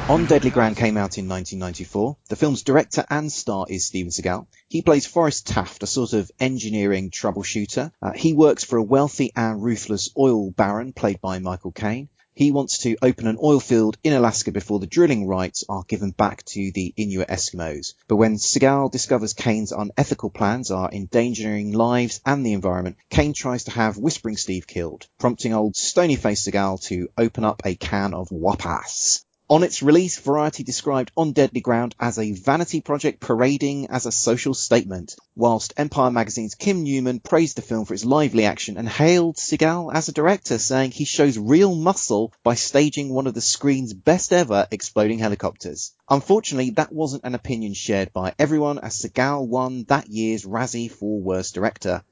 On 0.10 0.26
Deadly 0.26 0.50
Ground 0.50 0.76
came 0.76 0.98
out 0.98 1.20
in 1.20 1.30
1994. 1.30 2.18
The 2.30 2.36
film's 2.36 2.64
director 2.64 3.06
and 3.12 3.32
star 3.32 3.68
is 3.70 3.86
Steven 3.86 4.10
Seagal. 4.10 4.48
He 4.68 4.82
plays 4.82 5.06
Forrest 5.06 5.46
Taft, 5.46 5.84
a 5.84 5.86
sort 5.86 6.14
of 6.14 6.32
engineering 6.40 7.12
troubleshooter. 7.12 7.92
Uh, 8.02 8.14
he 8.14 8.34
works 8.34 8.64
for 8.64 8.78
a 8.78 8.84
wealthy 8.84 9.32
and 9.36 9.62
ruthless 9.62 10.10
oil 10.18 10.50
baron 10.50 10.94
played 10.94 11.22
by 11.22 11.38
Michael 11.38 11.72
Caine. 11.72 12.10
He 12.34 12.52
wants 12.52 12.80
to 12.80 12.98
open 13.04 13.28
an 13.28 13.38
oil 13.40 13.60
field 13.60 14.00
in 14.04 14.14
Alaska 14.14 14.52
before 14.52 14.80
the 14.80 14.88
drilling 14.88 15.28
rights 15.28 15.64
are 15.70 15.84
given 15.88 16.10
back 16.10 16.44
to 16.46 16.72
the 16.74 16.92
Inuit 16.98 17.28
Eskimos. 17.28 17.94
But 18.08 18.16
when 18.16 18.38
Seagal 18.38 18.92
discovers 18.92 19.34
Caine's 19.36 19.72
unethical 19.72 20.32
plans 20.32 20.72
are 20.72 20.90
endangering 20.92 21.72
lives 21.72 22.20
and 22.26 22.44
the 22.44 22.54
environment, 22.54 22.98
Caine 23.12 23.34
tries 23.34 23.66
to 23.66 23.72
have 23.72 24.00
Whispering 24.00 24.38
Steve 24.38 24.66
killed, 24.66 25.06
prompting 25.20 25.54
old 25.54 25.76
stony-faced 25.76 26.48
Seagal 26.48 26.82
to 26.86 27.10
open 27.16 27.44
up 27.44 27.62
a 27.64 27.76
can 27.76 28.16
of 28.16 28.30
wapas. 28.30 29.24
On 29.52 29.64
its 29.64 29.82
release, 29.82 30.20
Variety 30.20 30.62
described 30.62 31.12
On 31.18 31.32
Deadly 31.32 31.60
Ground 31.60 31.96
as 32.00 32.20
a 32.20 32.34
vanity 32.34 32.82
project 32.82 33.20
parading 33.20 33.88
as 33.88 34.06
a 34.06 34.12
social 34.12 34.54
statement, 34.54 35.16
whilst 35.36 35.74
Empire 35.76 36.12
Magazine's 36.12 36.54
Kim 36.54 36.84
Newman 36.84 37.20
praised 37.20 37.58
the 37.58 37.64
film 37.64 37.86
for 37.86 37.96
its 37.96 38.06
lively 38.06 38.46
action 38.46 38.78
and 38.78 38.88
hailed 38.88 39.38
Seagal 39.38 39.92
as 39.92 40.08
a 40.08 40.12
director, 40.12 40.60
saying 40.60 40.92
he 40.92 41.04
shows 41.04 41.40
real 41.40 41.74
muscle 41.74 42.32
by 42.44 42.54
staging 42.54 43.10
one 43.10 43.26
of 43.26 43.34
the 43.34 43.42
screen's 43.42 43.92
best 43.92 44.34
ever 44.34 44.68
exploding 44.70 45.18
helicopters. 45.18 45.94
Unfortunately, 46.08 46.70
that 46.76 46.94
wasn't 46.94 47.24
an 47.24 47.34
opinion 47.34 47.74
shared 47.74 48.14
by 48.14 48.36
everyone 48.38 48.78
as 48.78 49.02
Seagal 49.02 49.48
won 49.48 49.84
that 49.86 50.10
year's 50.10 50.46
Razzie 50.46 50.92
for 50.92 51.20
Worst 51.20 51.56
Director. 51.56 52.04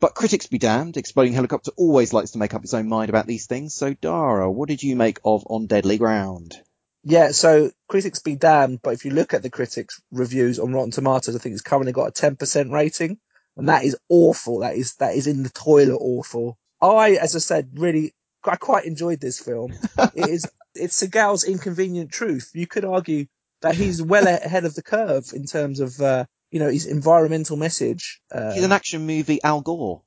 But 0.00 0.14
critics 0.14 0.46
be 0.46 0.56
damned, 0.56 0.96
Exploding 0.96 1.34
Helicopter 1.34 1.72
always 1.76 2.14
likes 2.14 2.30
to 2.30 2.38
make 2.38 2.54
up 2.54 2.64
its 2.64 2.72
own 2.72 2.88
mind 2.88 3.10
about 3.10 3.26
these 3.26 3.44
things, 3.44 3.74
so 3.74 3.92
Dara, 3.92 4.50
what 4.50 4.70
did 4.70 4.82
you 4.82 4.96
make 4.96 5.18
of 5.22 5.44
On 5.50 5.66
Deadly 5.66 5.98
Ground? 5.98 6.56
Yeah, 7.08 7.30
so 7.30 7.70
critics 7.88 8.18
be 8.18 8.36
damned, 8.36 8.80
but 8.82 8.92
if 8.92 9.06
you 9.06 9.12
look 9.12 9.32
at 9.32 9.42
the 9.42 9.48
critics' 9.48 9.98
reviews 10.12 10.58
on 10.58 10.74
Rotten 10.74 10.90
Tomatoes, 10.90 11.34
I 11.34 11.38
think 11.38 11.54
it's 11.54 11.62
currently 11.62 11.92
got 11.92 12.08
a 12.08 12.12
10% 12.12 12.70
rating, 12.70 13.18
and 13.56 13.68
that 13.70 13.84
is 13.84 13.96
awful. 14.10 14.58
That 14.60 14.76
is 14.76 14.94
that 14.96 15.14
is 15.14 15.26
in 15.26 15.42
the 15.42 15.48
toilet 15.48 15.96
awful. 15.96 16.58
I, 16.82 17.12
as 17.12 17.34
I 17.34 17.38
said, 17.38 17.70
really 17.76 18.14
I 18.44 18.56
quite 18.56 18.84
enjoyed 18.84 19.20
this 19.20 19.40
film. 19.40 19.72
it 20.14 20.28
is 20.28 20.44
it's 20.74 21.02
Seagal's 21.02 21.44
inconvenient 21.44 22.12
truth. 22.12 22.50
You 22.54 22.66
could 22.66 22.84
argue 22.84 23.26
that 23.62 23.74
he's 23.74 24.02
well 24.02 24.28
ahead 24.28 24.66
of 24.66 24.74
the 24.74 24.82
curve 24.82 25.32
in 25.32 25.46
terms 25.46 25.80
of 25.80 25.98
uh, 26.00 26.26
you 26.50 26.60
know 26.60 26.68
his 26.68 26.84
environmental 26.84 27.56
message. 27.56 28.20
Uh, 28.30 28.52
He's 28.52 28.64
an 28.64 28.72
action 28.72 29.06
movie 29.06 29.42
Al 29.42 29.62
Gore. 29.62 30.02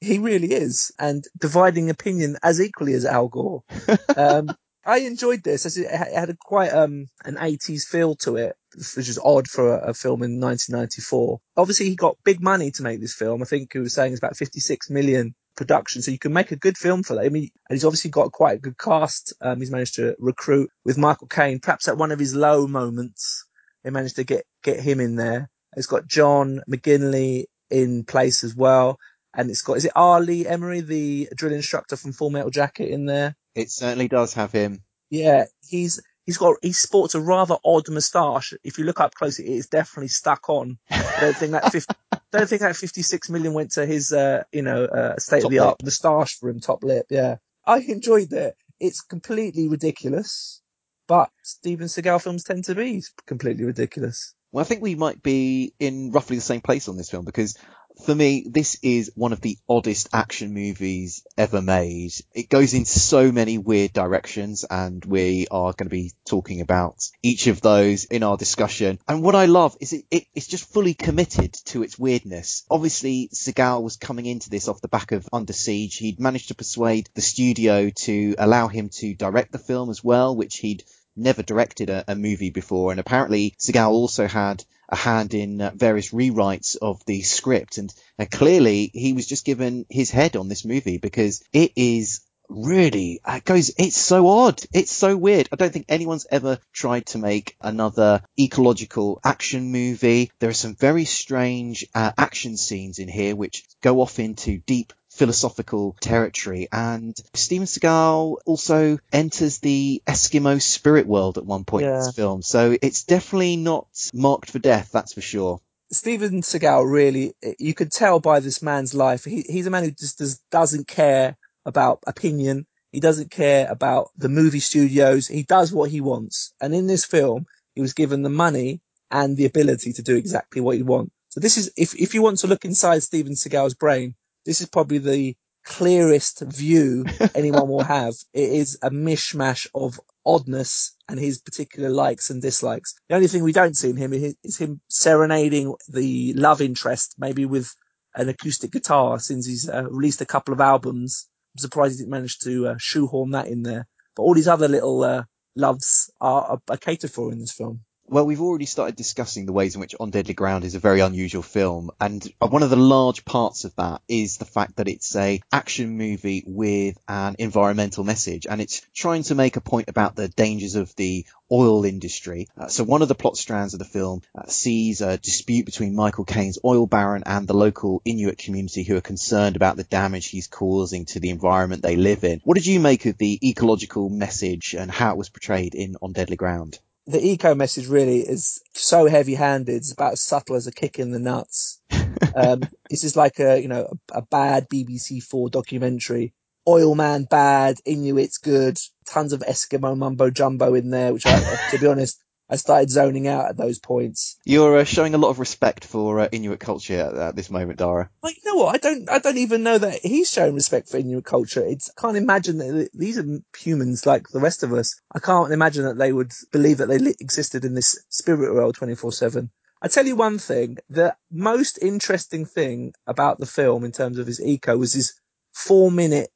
he 0.00 0.18
really 0.18 0.52
is, 0.52 0.90
and 0.98 1.22
dividing 1.38 1.90
opinion 1.90 2.38
as 2.42 2.62
equally 2.62 2.94
as 2.94 3.04
Al 3.04 3.28
Gore. 3.28 3.62
Um, 4.16 4.48
I 4.86 4.98
enjoyed 4.98 5.42
this. 5.42 5.76
It 5.76 5.90
had 5.90 6.30
a 6.30 6.36
quite 6.40 6.72
um, 6.72 7.06
an 7.24 7.34
80s 7.34 7.82
feel 7.84 8.14
to 8.16 8.36
it, 8.36 8.56
which 8.74 9.08
is 9.08 9.18
odd 9.22 9.48
for 9.48 9.74
a, 9.74 9.90
a 9.90 9.94
film 9.94 10.22
in 10.22 10.40
1994. 10.40 11.40
Obviously, 11.56 11.86
he 11.86 11.96
got 11.96 12.16
big 12.24 12.40
money 12.40 12.70
to 12.70 12.84
make 12.84 13.00
this 13.00 13.14
film. 13.14 13.42
I 13.42 13.46
think 13.46 13.72
he 13.72 13.80
was 13.80 13.92
saying 13.92 14.12
it's 14.12 14.20
about 14.20 14.36
56 14.36 14.88
million 14.88 15.34
production, 15.56 16.02
so 16.02 16.12
you 16.12 16.20
can 16.20 16.32
make 16.32 16.52
a 16.52 16.56
good 16.56 16.78
film 16.78 17.02
for 17.02 17.16
that. 17.16 17.24
I 17.24 17.30
mean, 17.30 17.48
and 17.68 17.76
he's 17.76 17.84
obviously 17.84 18.10
got 18.10 18.30
quite 18.30 18.58
a 18.58 18.60
good 18.60 18.78
cast. 18.78 19.34
Um, 19.40 19.58
he's 19.58 19.72
managed 19.72 19.96
to 19.96 20.14
recruit 20.20 20.70
with 20.84 20.98
Michael 20.98 21.26
Caine, 21.26 21.58
perhaps 21.58 21.88
at 21.88 21.98
one 21.98 22.12
of 22.12 22.20
his 22.20 22.36
low 22.36 22.68
moments. 22.68 23.44
They 23.82 23.90
managed 23.90 24.16
to 24.16 24.24
get 24.24 24.44
get 24.62 24.78
him 24.78 25.00
in 25.00 25.16
there. 25.16 25.50
It's 25.76 25.88
got 25.88 26.06
John 26.06 26.60
McGinley 26.70 27.46
in 27.70 28.04
place 28.04 28.44
as 28.44 28.54
well. 28.54 28.98
And 29.34 29.50
it's 29.50 29.62
got, 29.62 29.76
is 29.76 29.84
it 29.84 29.92
R. 29.94 30.20
Lee 30.20 30.44
Ermey, 30.44 30.86
the 30.86 31.28
drill 31.34 31.52
instructor 31.52 31.96
from 31.96 32.12
Full 32.12 32.30
Metal 32.30 32.50
Jacket 32.50 32.90
in 32.90 33.04
there? 33.04 33.34
It 33.56 33.70
certainly 33.70 34.06
does 34.06 34.34
have 34.34 34.52
him. 34.52 34.82
Yeah, 35.10 35.46
he's 35.66 36.00
he's 36.26 36.36
got 36.36 36.56
he 36.62 36.72
sports 36.72 37.14
a 37.14 37.20
rather 37.20 37.56
odd 37.64 37.88
moustache. 37.88 38.52
If 38.62 38.78
you 38.78 38.84
look 38.84 39.00
up 39.00 39.14
close, 39.14 39.38
it 39.38 39.46
is 39.46 39.68
definitely 39.68 40.08
stuck 40.08 40.50
on. 40.50 40.78
I 40.90 41.16
don't 41.20 41.36
think 41.36 41.52
that 41.52 41.72
50, 41.72 41.94
don't 42.32 42.48
think 42.48 42.60
that 42.60 42.76
56 42.76 43.30
million 43.30 43.54
went 43.54 43.72
to 43.72 43.86
his 43.86 44.12
uh, 44.12 44.44
you 44.52 44.62
know 44.62 44.84
uh, 44.84 45.16
state 45.16 45.44
of 45.44 45.50
the 45.50 45.60
art 45.60 45.82
moustache 45.82 46.38
for 46.38 46.50
him, 46.50 46.60
top 46.60 46.84
lip. 46.84 47.06
Yeah, 47.08 47.36
I 47.64 47.78
enjoyed 47.78 48.32
it. 48.32 48.56
It's 48.78 49.00
completely 49.00 49.68
ridiculous, 49.68 50.60
but 51.08 51.30
Steven 51.42 51.86
Seagal 51.86 52.22
films 52.22 52.44
tend 52.44 52.64
to 52.64 52.74
be 52.74 53.02
completely 53.26 53.64
ridiculous. 53.64 54.34
Well, 54.52 54.62
I 54.62 54.68
think 54.68 54.82
we 54.82 54.94
might 54.94 55.22
be 55.22 55.72
in 55.78 56.12
roughly 56.12 56.36
the 56.36 56.42
same 56.42 56.60
place 56.60 56.88
on 56.88 56.96
this 56.96 57.10
film 57.10 57.24
because 57.24 57.56
for 58.04 58.14
me, 58.14 58.44
this 58.48 58.78
is 58.82 59.10
one 59.14 59.32
of 59.32 59.40
the 59.40 59.58
oddest 59.68 60.08
action 60.12 60.52
movies 60.52 61.26
ever 61.36 61.62
made. 61.62 62.12
It 62.34 62.48
goes 62.48 62.74
in 62.74 62.84
so 62.84 63.32
many 63.32 63.58
weird 63.58 63.92
directions 63.92 64.64
and 64.68 65.04
we 65.04 65.46
are 65.50 65.72
going 65.72 65.86
to 65.88 65.96
be 65.96 66.12
talking 66.24 66.60
about 66.60 67.08
each 67.22 67.46
of 67.46 67.60
those 67.60 68.04
in 68.04 68.22
our 68.22 68.36
discussion. 68.36 68.98
And 69.08 69.22
what 69.22 69.34
I 69.34 69.46
love 69.46 69.76
is 69.80 69.92
it, 69.92 70.04
it, 70.10 70.24
it's 70.34 70.46
just 70.46 70.72
fully 70.72 70.94
committed 70.94 71.54
to 71.66 71.82
its 71.82 71.98
weirdness. 71.98 72.64
Obviously, 72.70 73.28
Seagal 73.32 73.82
was 73.82 73.96
coming 73.96 74.26
into 74.26 74.50
this 74.50 74.68
off 74.68 74.80
the 74.80 74.88
back 74.88 75.12
of 75.12 75.28
Under 75.32 75.52
Siege. 75.52 75.96
He'd 75.96 76.20
managed 76.20 76.48
to 76.48 76.54
persuade 76.54 77.08
the 77.14 77.22
studio 77.22 77.90
to 77.90 78.34
allow 78.38 78.68
him 78.68 78.90
to 78.90 79.14
direct 79.14 79.52
the 79.52 79.58
film 79.58 79.90
as 79.90 80.04
well, 80.04 80.36
which 80.36 80.58
he'd 80.58 80.84
never 81.16 81.42
directed 81.42 81.90
a, 81.90 82.04
a 82.08 82.14
movie 82.14 82.50
before. 82.50 82.90
And 82.90 83.00
apparently 83.00 83.54
Seagal 83.58 83.88
also 83.88 84.26
had 84.26 84.64
a 84.88 84.96
hand 84.96 85.34
in 85.34 85.60
uh, 85.60 85.70
various 85.74 86.12
rewrites 86.12 86.76
of 86.80 87.04
the 87.06 87.22
script. 87.22 87.78
And, 87.78 87.92
and 88.18 88.30
clearly 88.30 88.90
he 88.92 89.12
was 89.12 89.26
just 89.26 89.44
given 89.44 89.86
his 89.88 90.10
head 90.10 90.36
on 90.36 90.48
this 90.48 90.64
movie 90.64 90.98
because 90.98 91.42
it 91.52 91.72
is 91.76 92.20
really 92.48 93.20
it 93.26 93.44
goes 93.44 93.72
it's 93.78 93.96
so 93.96 94.28
odd. 94.28 94.60
It's 94.72 94.92
so 94.92 95.16
weird. 95.16 95.48
I 95.52 95.56
don't 95.56 95.72
think 95.72 95.86
anyone's 95.88 96.26
ever 96.30 96.58
tried 96.72 97.06
to 97.06 97.18
make 97.18 97.56
another 97.60 98.22
ecological 98.38 99.20
action 99.24 99.72
movie. 99.72 100.30
There 100.38 100.50
are 100.50 100.54
some 100.54 100.76
very 100.76 101.04
strange 101.04 101.86
uh, 101.94 102.12
action 102.16 102.56
scenes 102.56 102.98
in 102.98 103.08
here 103.08 103.34
which 103.34 103.64
go 103.82 104.00
off 104.00 104.18
into 104.18 104.58
deep 104.58 104.92
philosophical 105.16 105.96
territory. 106.00 106.68
And 106.70 107.16
Steven 107.34 107.66
Seagal 107.66 108.36
also 108.44 108.98
enters 109.12 109.58
the 109.58 110.02
Eskimo 110.06 110.60
spirit 110.60 111.06
world 111.06 111.38
at 111.38 111.46
one 111.46 111.64
point 111.64 111.86
in 111.86 111.94
this 111.94 112.14
film. 112.14 112.42
So 112.42 112.76
it's 112.80 113.04
definitely 113.04 113.56
not 113.56 113.88
marked 114.12 114.50
for 114.50 114.58
death, 114.58 114.90
that's 114.92 115.14
for 115.14 115.22
sure. 115.22 115.60
Steven 115.92 116.42
Seagal 116.42 116.90
really, 116.90 117.34
you 117.58 117.72
could 117.72 117.92
tell 117.92 118.20
by 118.20 118.40
this 118.40 118.60
man's 118.60 118.94
life, 118.94 119.24
he, 119.24 119.42
he's 119.48 119.66
a 119.66 119.70
man 119.70 119.84
who 119.84 119.92
just 119.92 120.18
does, 120.18 120.40
doesn't 120.50 120.88
care 120.88 121.36
about 121.64 122.02
opinion. 122.06 122.66
He 122.92 123.00
doesn't 123.00 123.30
care 123.30 123.70
about 123.70 124.10
the 124.16 124.28
movie 124.28 124.60
studios. 124.60 125.28
He 125.28 125.42
does 125.42 125.72
what 125.72 125.90
he 125.90 126.00
wants. 126.00 126.52
And 126.60 126.74
in 126.74 126.86
this 126.86 127.04
film, 127.04 127.46
he 127.74 127.80
was 127.80 127.92
given 127.92 128.22
the 128.22 128.30
money 128.30 128.80
and 129.10 129.36
the 129.36 129.44
ability 129.44 129.92
to 129.94 130.02
do 130.02 130.16
exactly 130.16 130.60
what 130.60 130.76
he 130.76 130.82
wants. 130.82 131.12
So 131.28 131.40
this 131.40 131.56
is, 131.56 131.70
if, 131.76 131.94
if 131.94 132.14
you 132.14 132.22
want 132.22 132.38
to 132.38 132.46
look 132.46 132.64
inside 132.64 133.02
Steven 133.02 133.34
Seagal's 133.34 133.74
brain, 133.74 134.14
this 134.46 134.60
is 134.60 134.68
probably 134.68 134.98
the 134.98 135.36
clearest 135.64 136.40
view 136.40 137.04
anyone 137.34 137.68
will 137.68 137.84
have. 137.84 138.14
It 138.32 138.50
is 138.50 138.78
a 138.82 138.90
mishmash 138.90 139.66
of 139.74 140.00
oddness 140.24 140.94
and 141.08 141.18
his 141.18 141.38
particular 141.38 141.90
likes 141.90 142.30
and 142.30 142.40
dislikes. 142.40 142.94
The 143.08 143.16
only 143.16 143.28
thing 143.28 143.42
we 143.42 143.52
don't 143.52 143.76
see 143.76 143.90
in 143.90 143.96
him 143.96 144.12
is 144.12 144.56
him 144.56 144.80
serenading 144.88 145.74
the 145.88 146.32
love 146.34 146.60
interest, 146.60 147.16
maybe 147.18 147.44
with 147.44 147.74
an 148.14 148.28
acoustic 148.28 148.72
guitar, 148.72 149.18
since 149.18 149.46
he's 149.46 149.68
uh, 149.68 149.84
released 149.90 150.22
a 150.22 150.26
couple 150.26 150.54
of 150.54 150.60
albums. 150.60 151.28
I'm 151.54 151.60
surprised 151.60 151.94
he 151.94 151.98
didn't 151.98 152.10
manage 152.10 152.38
to 152.40 152.68
uh, 152.68 152.74
shoehorn 152.78 153.32
that 153.32 153.48
in 153.48 153.62
there. 153.62 153.86
But 154.14 154.22
all 154.22 154.34
these 154.34 154.48
other 154.48 154.68
little 154.68 155.02
uh, 155.02 155.24
loves 155.54 156.10
are, 156.20 156.42
are, 156.42 156.60
are 156.70 156.76
catered 156.76 157.10
for 157.10 157.30
in 157.32 157.38
this 157.38 157.52
film. 157.52 157.80
Well, 158.08 158.24
we've 158.24 158.40
already 158.40 158.66
started 158.66 158.94
discussing 158.94 159.46
the 159.46 159.52
ways 159.52 159.74
in 159.74 159.80
which 159.80 159.96
On 159.98 160.10
Deadly 160.10 160.32
Ground 160.32 160.62
is 160.62 160.76
a 160.76 160.78
very 160.78 161.00
unusual 161.00 161.42
film, 161.42 161.90
and 162.00 162.24
one 162.38 162.62
of 162.62 162.70
the 162.70 162.76
large 162.76 163.24
parts 163.24 163.64
of 163.64 163.74
that 163.76 164.00
is 164.06 164.36
the 164.36 164.44
fact 164.44 164.76
that 164.76 164.86
it's 164.86 165.16
a 165.16 165.40
action 165.52 165.98
movie 165.98 166.44
with 166.46 166.96
an 167.08 167.34
environmental 167.40 168.04
message, 168.04 168.46
and 168.48 168.60
it's 168.60 168.86
trying 168.94 169.24
to 169.24 169.34
make 169.34 169.56
a 169.56 169.60
point 169.60 169.88
about 169.88 170.14
the 170.14 170.28
dangers 170.28 170.76
of 170.76 170.94
the 170.94 171.26
oil 171.50 171.84
industry. 171.84 172.46
Uh, 172.56 172.68
so 172.68 172.84
one 172.84 173.02
of 173.02 173.08
the 173.08 173.16
plot 173.16 173.36
strands 173.36 173.74
of 173.74 173.80
the 173.80 173.84
film 173.84 174.22
uh, 174.38 174.46
sees 174.46 175.00
a 175.00 175.18
dispute 175.18 175.66
between 175.66 175.96
Michael 175.96 176.24
Caine's 176.24 176.60
oil 176.64 176.86
baron 176.86 177.24
and 177.26 177.48
the 177.48 177.54
local 177.54 178.02
Inuit 178.04 178.38
community 178.38 178.84
who 178.84 178.96
are 178.96 179.00
concerned 179.00 179.56
about 179.56 179.76
the 179.76 179.82
damage 179.84 180.28
he's 180.28 180.46
causing 180.46 181.06
to 181.06 181.18
the 181.18 181.30
environment 181.30 181.82
they 181.82 181.96
live 181.96 182.22
in. 182.22 182.40
What 182.44 182.54
did 182.54 182.66
you 182.66 182.78
make 182.78 183.04
of 183.06 183.18
the 183.18 183.40
ecological 183.48 184.08
message 184.08 184.76
and 184.78 184.92
how 184.92 185.10
it 185.10 185.18
was 185.18 185.28
portrayed 185.28 185.74
in 185.74 185.96
On 186.00 186.12
Deadly 186.12 186.36
Ground? 186.36 186.78
The 187.06 187.24
eco 187.24 187.54
message 187.54 187.86
really 187.86 188.20
is 188.20 188.60
so 188.72 189.06
heavy 189.06 189.34
handed. 189.34 189.76
It's 189.76 189.92
about 189.92 190.14
as 190.14 190.22
subtle 190.22 190.56
as 190.56 190.66
a 190.66 190.72
kick 190.72 190.98
in 190.98 191.12
the 191.12 191.18
nuts. 191.18 191.80
um, 192.34 192.62
this 192.90 193.04
is 193.04 193.16
like 193.16 193.38
a, 193.38 193.60
you 193.60 193.68
know, 193.68 193.88
a, 194.12 194.18
a 194.18 194.22
bad 194.22 194.68
BBC 194.68 195.22
four 195.22 195.48
documentary. 195.48 196.34
Oil 196.68 196.96
man 196.96 197.24
bad, 197.30 197.76
Inuits 197.84 198.38
good, 198.38 198.78
tons 199.06 199.32
of 199.32 199.40
Eskimo 199.40 199.96
mumbo 199.96 200.30
jumbo 200.30 200.74
in 200.74 200.90
there, 200.90 201.12
which 201.12 201.26
I, 201.26 201.68
to 201.70 201.78
be 201.78 201.86
honest, 201.86 202.20
I 202.48 202.56
started 202.56 202.90
zoning 202.90 203.26
out 203.26 203.48
at 203.48 203.56
those 203.56 203.78
points. 203.78 204.38
You're 204.44 204.78
uh, 204.78 204.84
showing 204.84 205.14
a 205.14 205.18
lot 205.18 205.30
of 205.30 205.40
respect 205.40 205.84
for 205.84 206.20
uh, 206.20 206.28
Inuit 206.30 206.60
culture 206.60 207.00
at, 207.00 207.14
at 207.14 207.36
this 207.36 207.50
moment, 207.50 207.78
Dara. 207.78 208.08
Well, 208.22 208.32
you 208.32 208.42
know 208.44 208.62
what? 208.62 208.74
I 208.74 208.78
don't, 208.78 209.10
I 209.10 209.18
don't 209.18 209.38
even 209.38 209.64
know 209.64 209.78
that 209.78 210.00
he's 210.02 210.30
showing 210.30 210.54
respect 210.54 210.88
for 210.88 210.98
Inuit 210.98 211.24
culture. 211.24 211.64
It's, 211.64 211.90
I 211.96 212.00
can't 212.00 212.16
imagine 212.16 212.58
that 212.58 212.90
these 212.94 213.18
are 213.18 213.24
humans 213.56 214.06
like 214.06 214.28
the 214.28 214.40
rest 214.40 214.62
of 214.62 214.72
us. 214.72 215.00
I 215.12 215.18
can't 215.18 215.52
imagine 215.52 215.84
that 215.84 215.98
they 215.98 216.12
would 216.12 216.32
believe 216.52 216.78
that 216.78 216.86
they 216.86 216.98
li- 216.98 217.16
existed 217.20 217.64
in 217.64 217.74
this 217.74 217.98
spirit 218.10 218.54
world 218.54 218.76
24 218.76 219.12
seven. 219.12 219.50
I 219.82 219.88
tell 219.88 220.06
you 220.06 220.16
one 220.16 220.38
thing, 220.38 220.78
the 220.88 221.14
most 221.30 221.78
interesting 221.82 222.46
thing 222.46 222.94
about 223.06 223.38
the 223.38 223.46
film 223.46 223.84
in 223.84 223.92
terms 223.92 224.18
of 224.18 224.26
his 224.26 224.40
eco 224.40 224.76
was 224.76 224.94
his 224.94 225.14
four 225.52 225.90
minute 225.90 226.30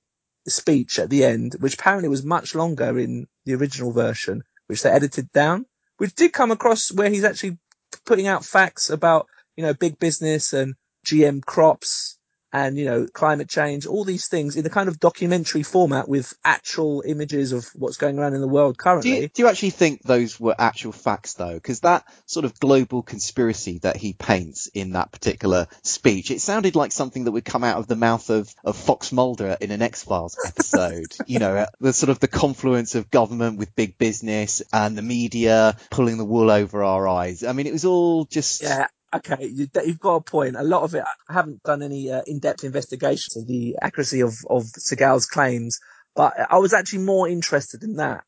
speech 0.47 0.99
at 0.99 1.11
the 1.11 1.25
end, 1.25 1.57
which 1.61 1.75
apparently 1.75 2.09
was 2.09 2.25
much 2.25 2.55
longer 2.55 2.99
in 2.99 3.27
the 3.45 3.55
original 3.55 3.93
version, 3.93 4.43
which 4.67 4.83
they 4.83 4.91
edited 4.91 5.33
down, 5.33 5.67
which 6.01 6.15
did 6.15 6.33
come 6.33 6.51
across 6.51 6.91
where 6.91 7.11
he's 7.11 7.25
actually 7.25 7.59
putting 8.07 8.27
out 8.27 8.43
facts 8.43 8.89
about, 8.89 9.27
you 9.55 9.63
know, 9.63 9.75
big 9.75 9.99
business 9.99 10.55
and 10.55 10.75
GM 11.07 11.45
crops 11.45 12.19
and, 12.53 12.77
you 12.79 12.85
know, 12.85 13.07
climate 13.07 13.49
change, 13.49 13.87
all 13.87 14.05
these 14.05 14.29
things 14.29 14.57
in 14.57 14.67
a 14.67 14.71
kind 14.71 14.89
of 14.89 14.99
documentary 14.99 15.63
format 15.63 16.09
with 16.09 16.35
actual 16.45 17.03
images 17.07 17.53
of 17.53 17.67
what's 17.75 17.97
going 17.97 18.19
on 18.19 18.35
in 18.35 18.41
the 18.41 18.49
world 18.49 18.77
Do 18.77 18.83
currently. 18.83 19.21
you, 19.21 19.29
do 19.29 19.43
you 19.43 19.49
actually 19.49 19.71
think 19.71 20.03
those 20.03 20.39
were 20.41 20.55
actual 20.59 20.93
facts 20.93 21.35
though? 21.35 21.55
Because 21.55 21.81
that 21.81 22.05
sort 22.27 22.45
of 22.45 22.59
global 22.59 23.03
conspiracy 23.03 23.79
that 23.79 23.97
he 23.97 24.13
paints 24.13 24.67
in 24.69 24.93
that 24.93 25.13
particular 25.13 25.67
speech, 25.83 26.31
it 26.31 26.41
sounded 26.41 26.75
like 26.75 26.93
something 26.93 27.25
that 27.25 27.33
would 27.33 27.45
come 27.45 27.65
out 27.65 27.79
of 27.79 27.87
the 27.87 27.97
mouth 27.97 28.31
of, 28.31 28.53
of 28.65 28.77
Fox 28.77 29.13
Mulder 29.13 29.57
in 29.61 29.71
an 29.71 29.83
X-Files 29.83 30.37
episode. 30.47 31.15
you 31.27 31.39
know, 31.39 31.57
uh, 31.57 31.67
the 31.81 31.93
sort 31.93 32.11
of 32.11 32.21
the 32.21 32.29
confluence 32.29 32.95
of 32.95 33.11
government 33.11 33.59
with 33.59 33.77
big 33.77 33.99
business 33.99 34.63
and 34.73 34.97
the 34.97 35.03
media 35.03 35.77
pulling 35.91 36.19
the 36.19 36.25
wool 36.25 36.51
over 36.51 36.83
our 36.83 37.07
eyes. 37.07 37.45
I 37.45 37.53
mean, 37.53 37.67
it 37.67 37.73
was 37.73 37.85
all 37.85 38.25
just... 38.25 38.63
Yeah. 38.63 38.87
Okay, 39.13 39.47
you, 39.47 39.67
you've 39.85 39.99
got 39.99 40.17
a 40.17 40.21
point. 40.21 40.55
A 40.57 40.63
lot 40.63 40.83
of 40.83 40.95
it, 40.95 41.03
I 41.29 41.33
haven't 41.33 41.63
done 41.65 41.83
any 41.83 42.13
uh, 42.13 42.23
in-depth 42.27 42.63
investigation 42.63 43.33
of 43.37 43.47
the 43.49 43.77
accuracy 43.83 44.21
of, 44.21 44.35
of 44.49 44.65
Seagal's 44.79 45.27
claims, 45.27 45.81
but 46.15 46.35
I 46.49 46.59
was 46.59 46.73
actually 46.73 47.01
more 47.01 47.29
interested 47.29 47.83
in 47.83 47.97
that. 47.97 48.23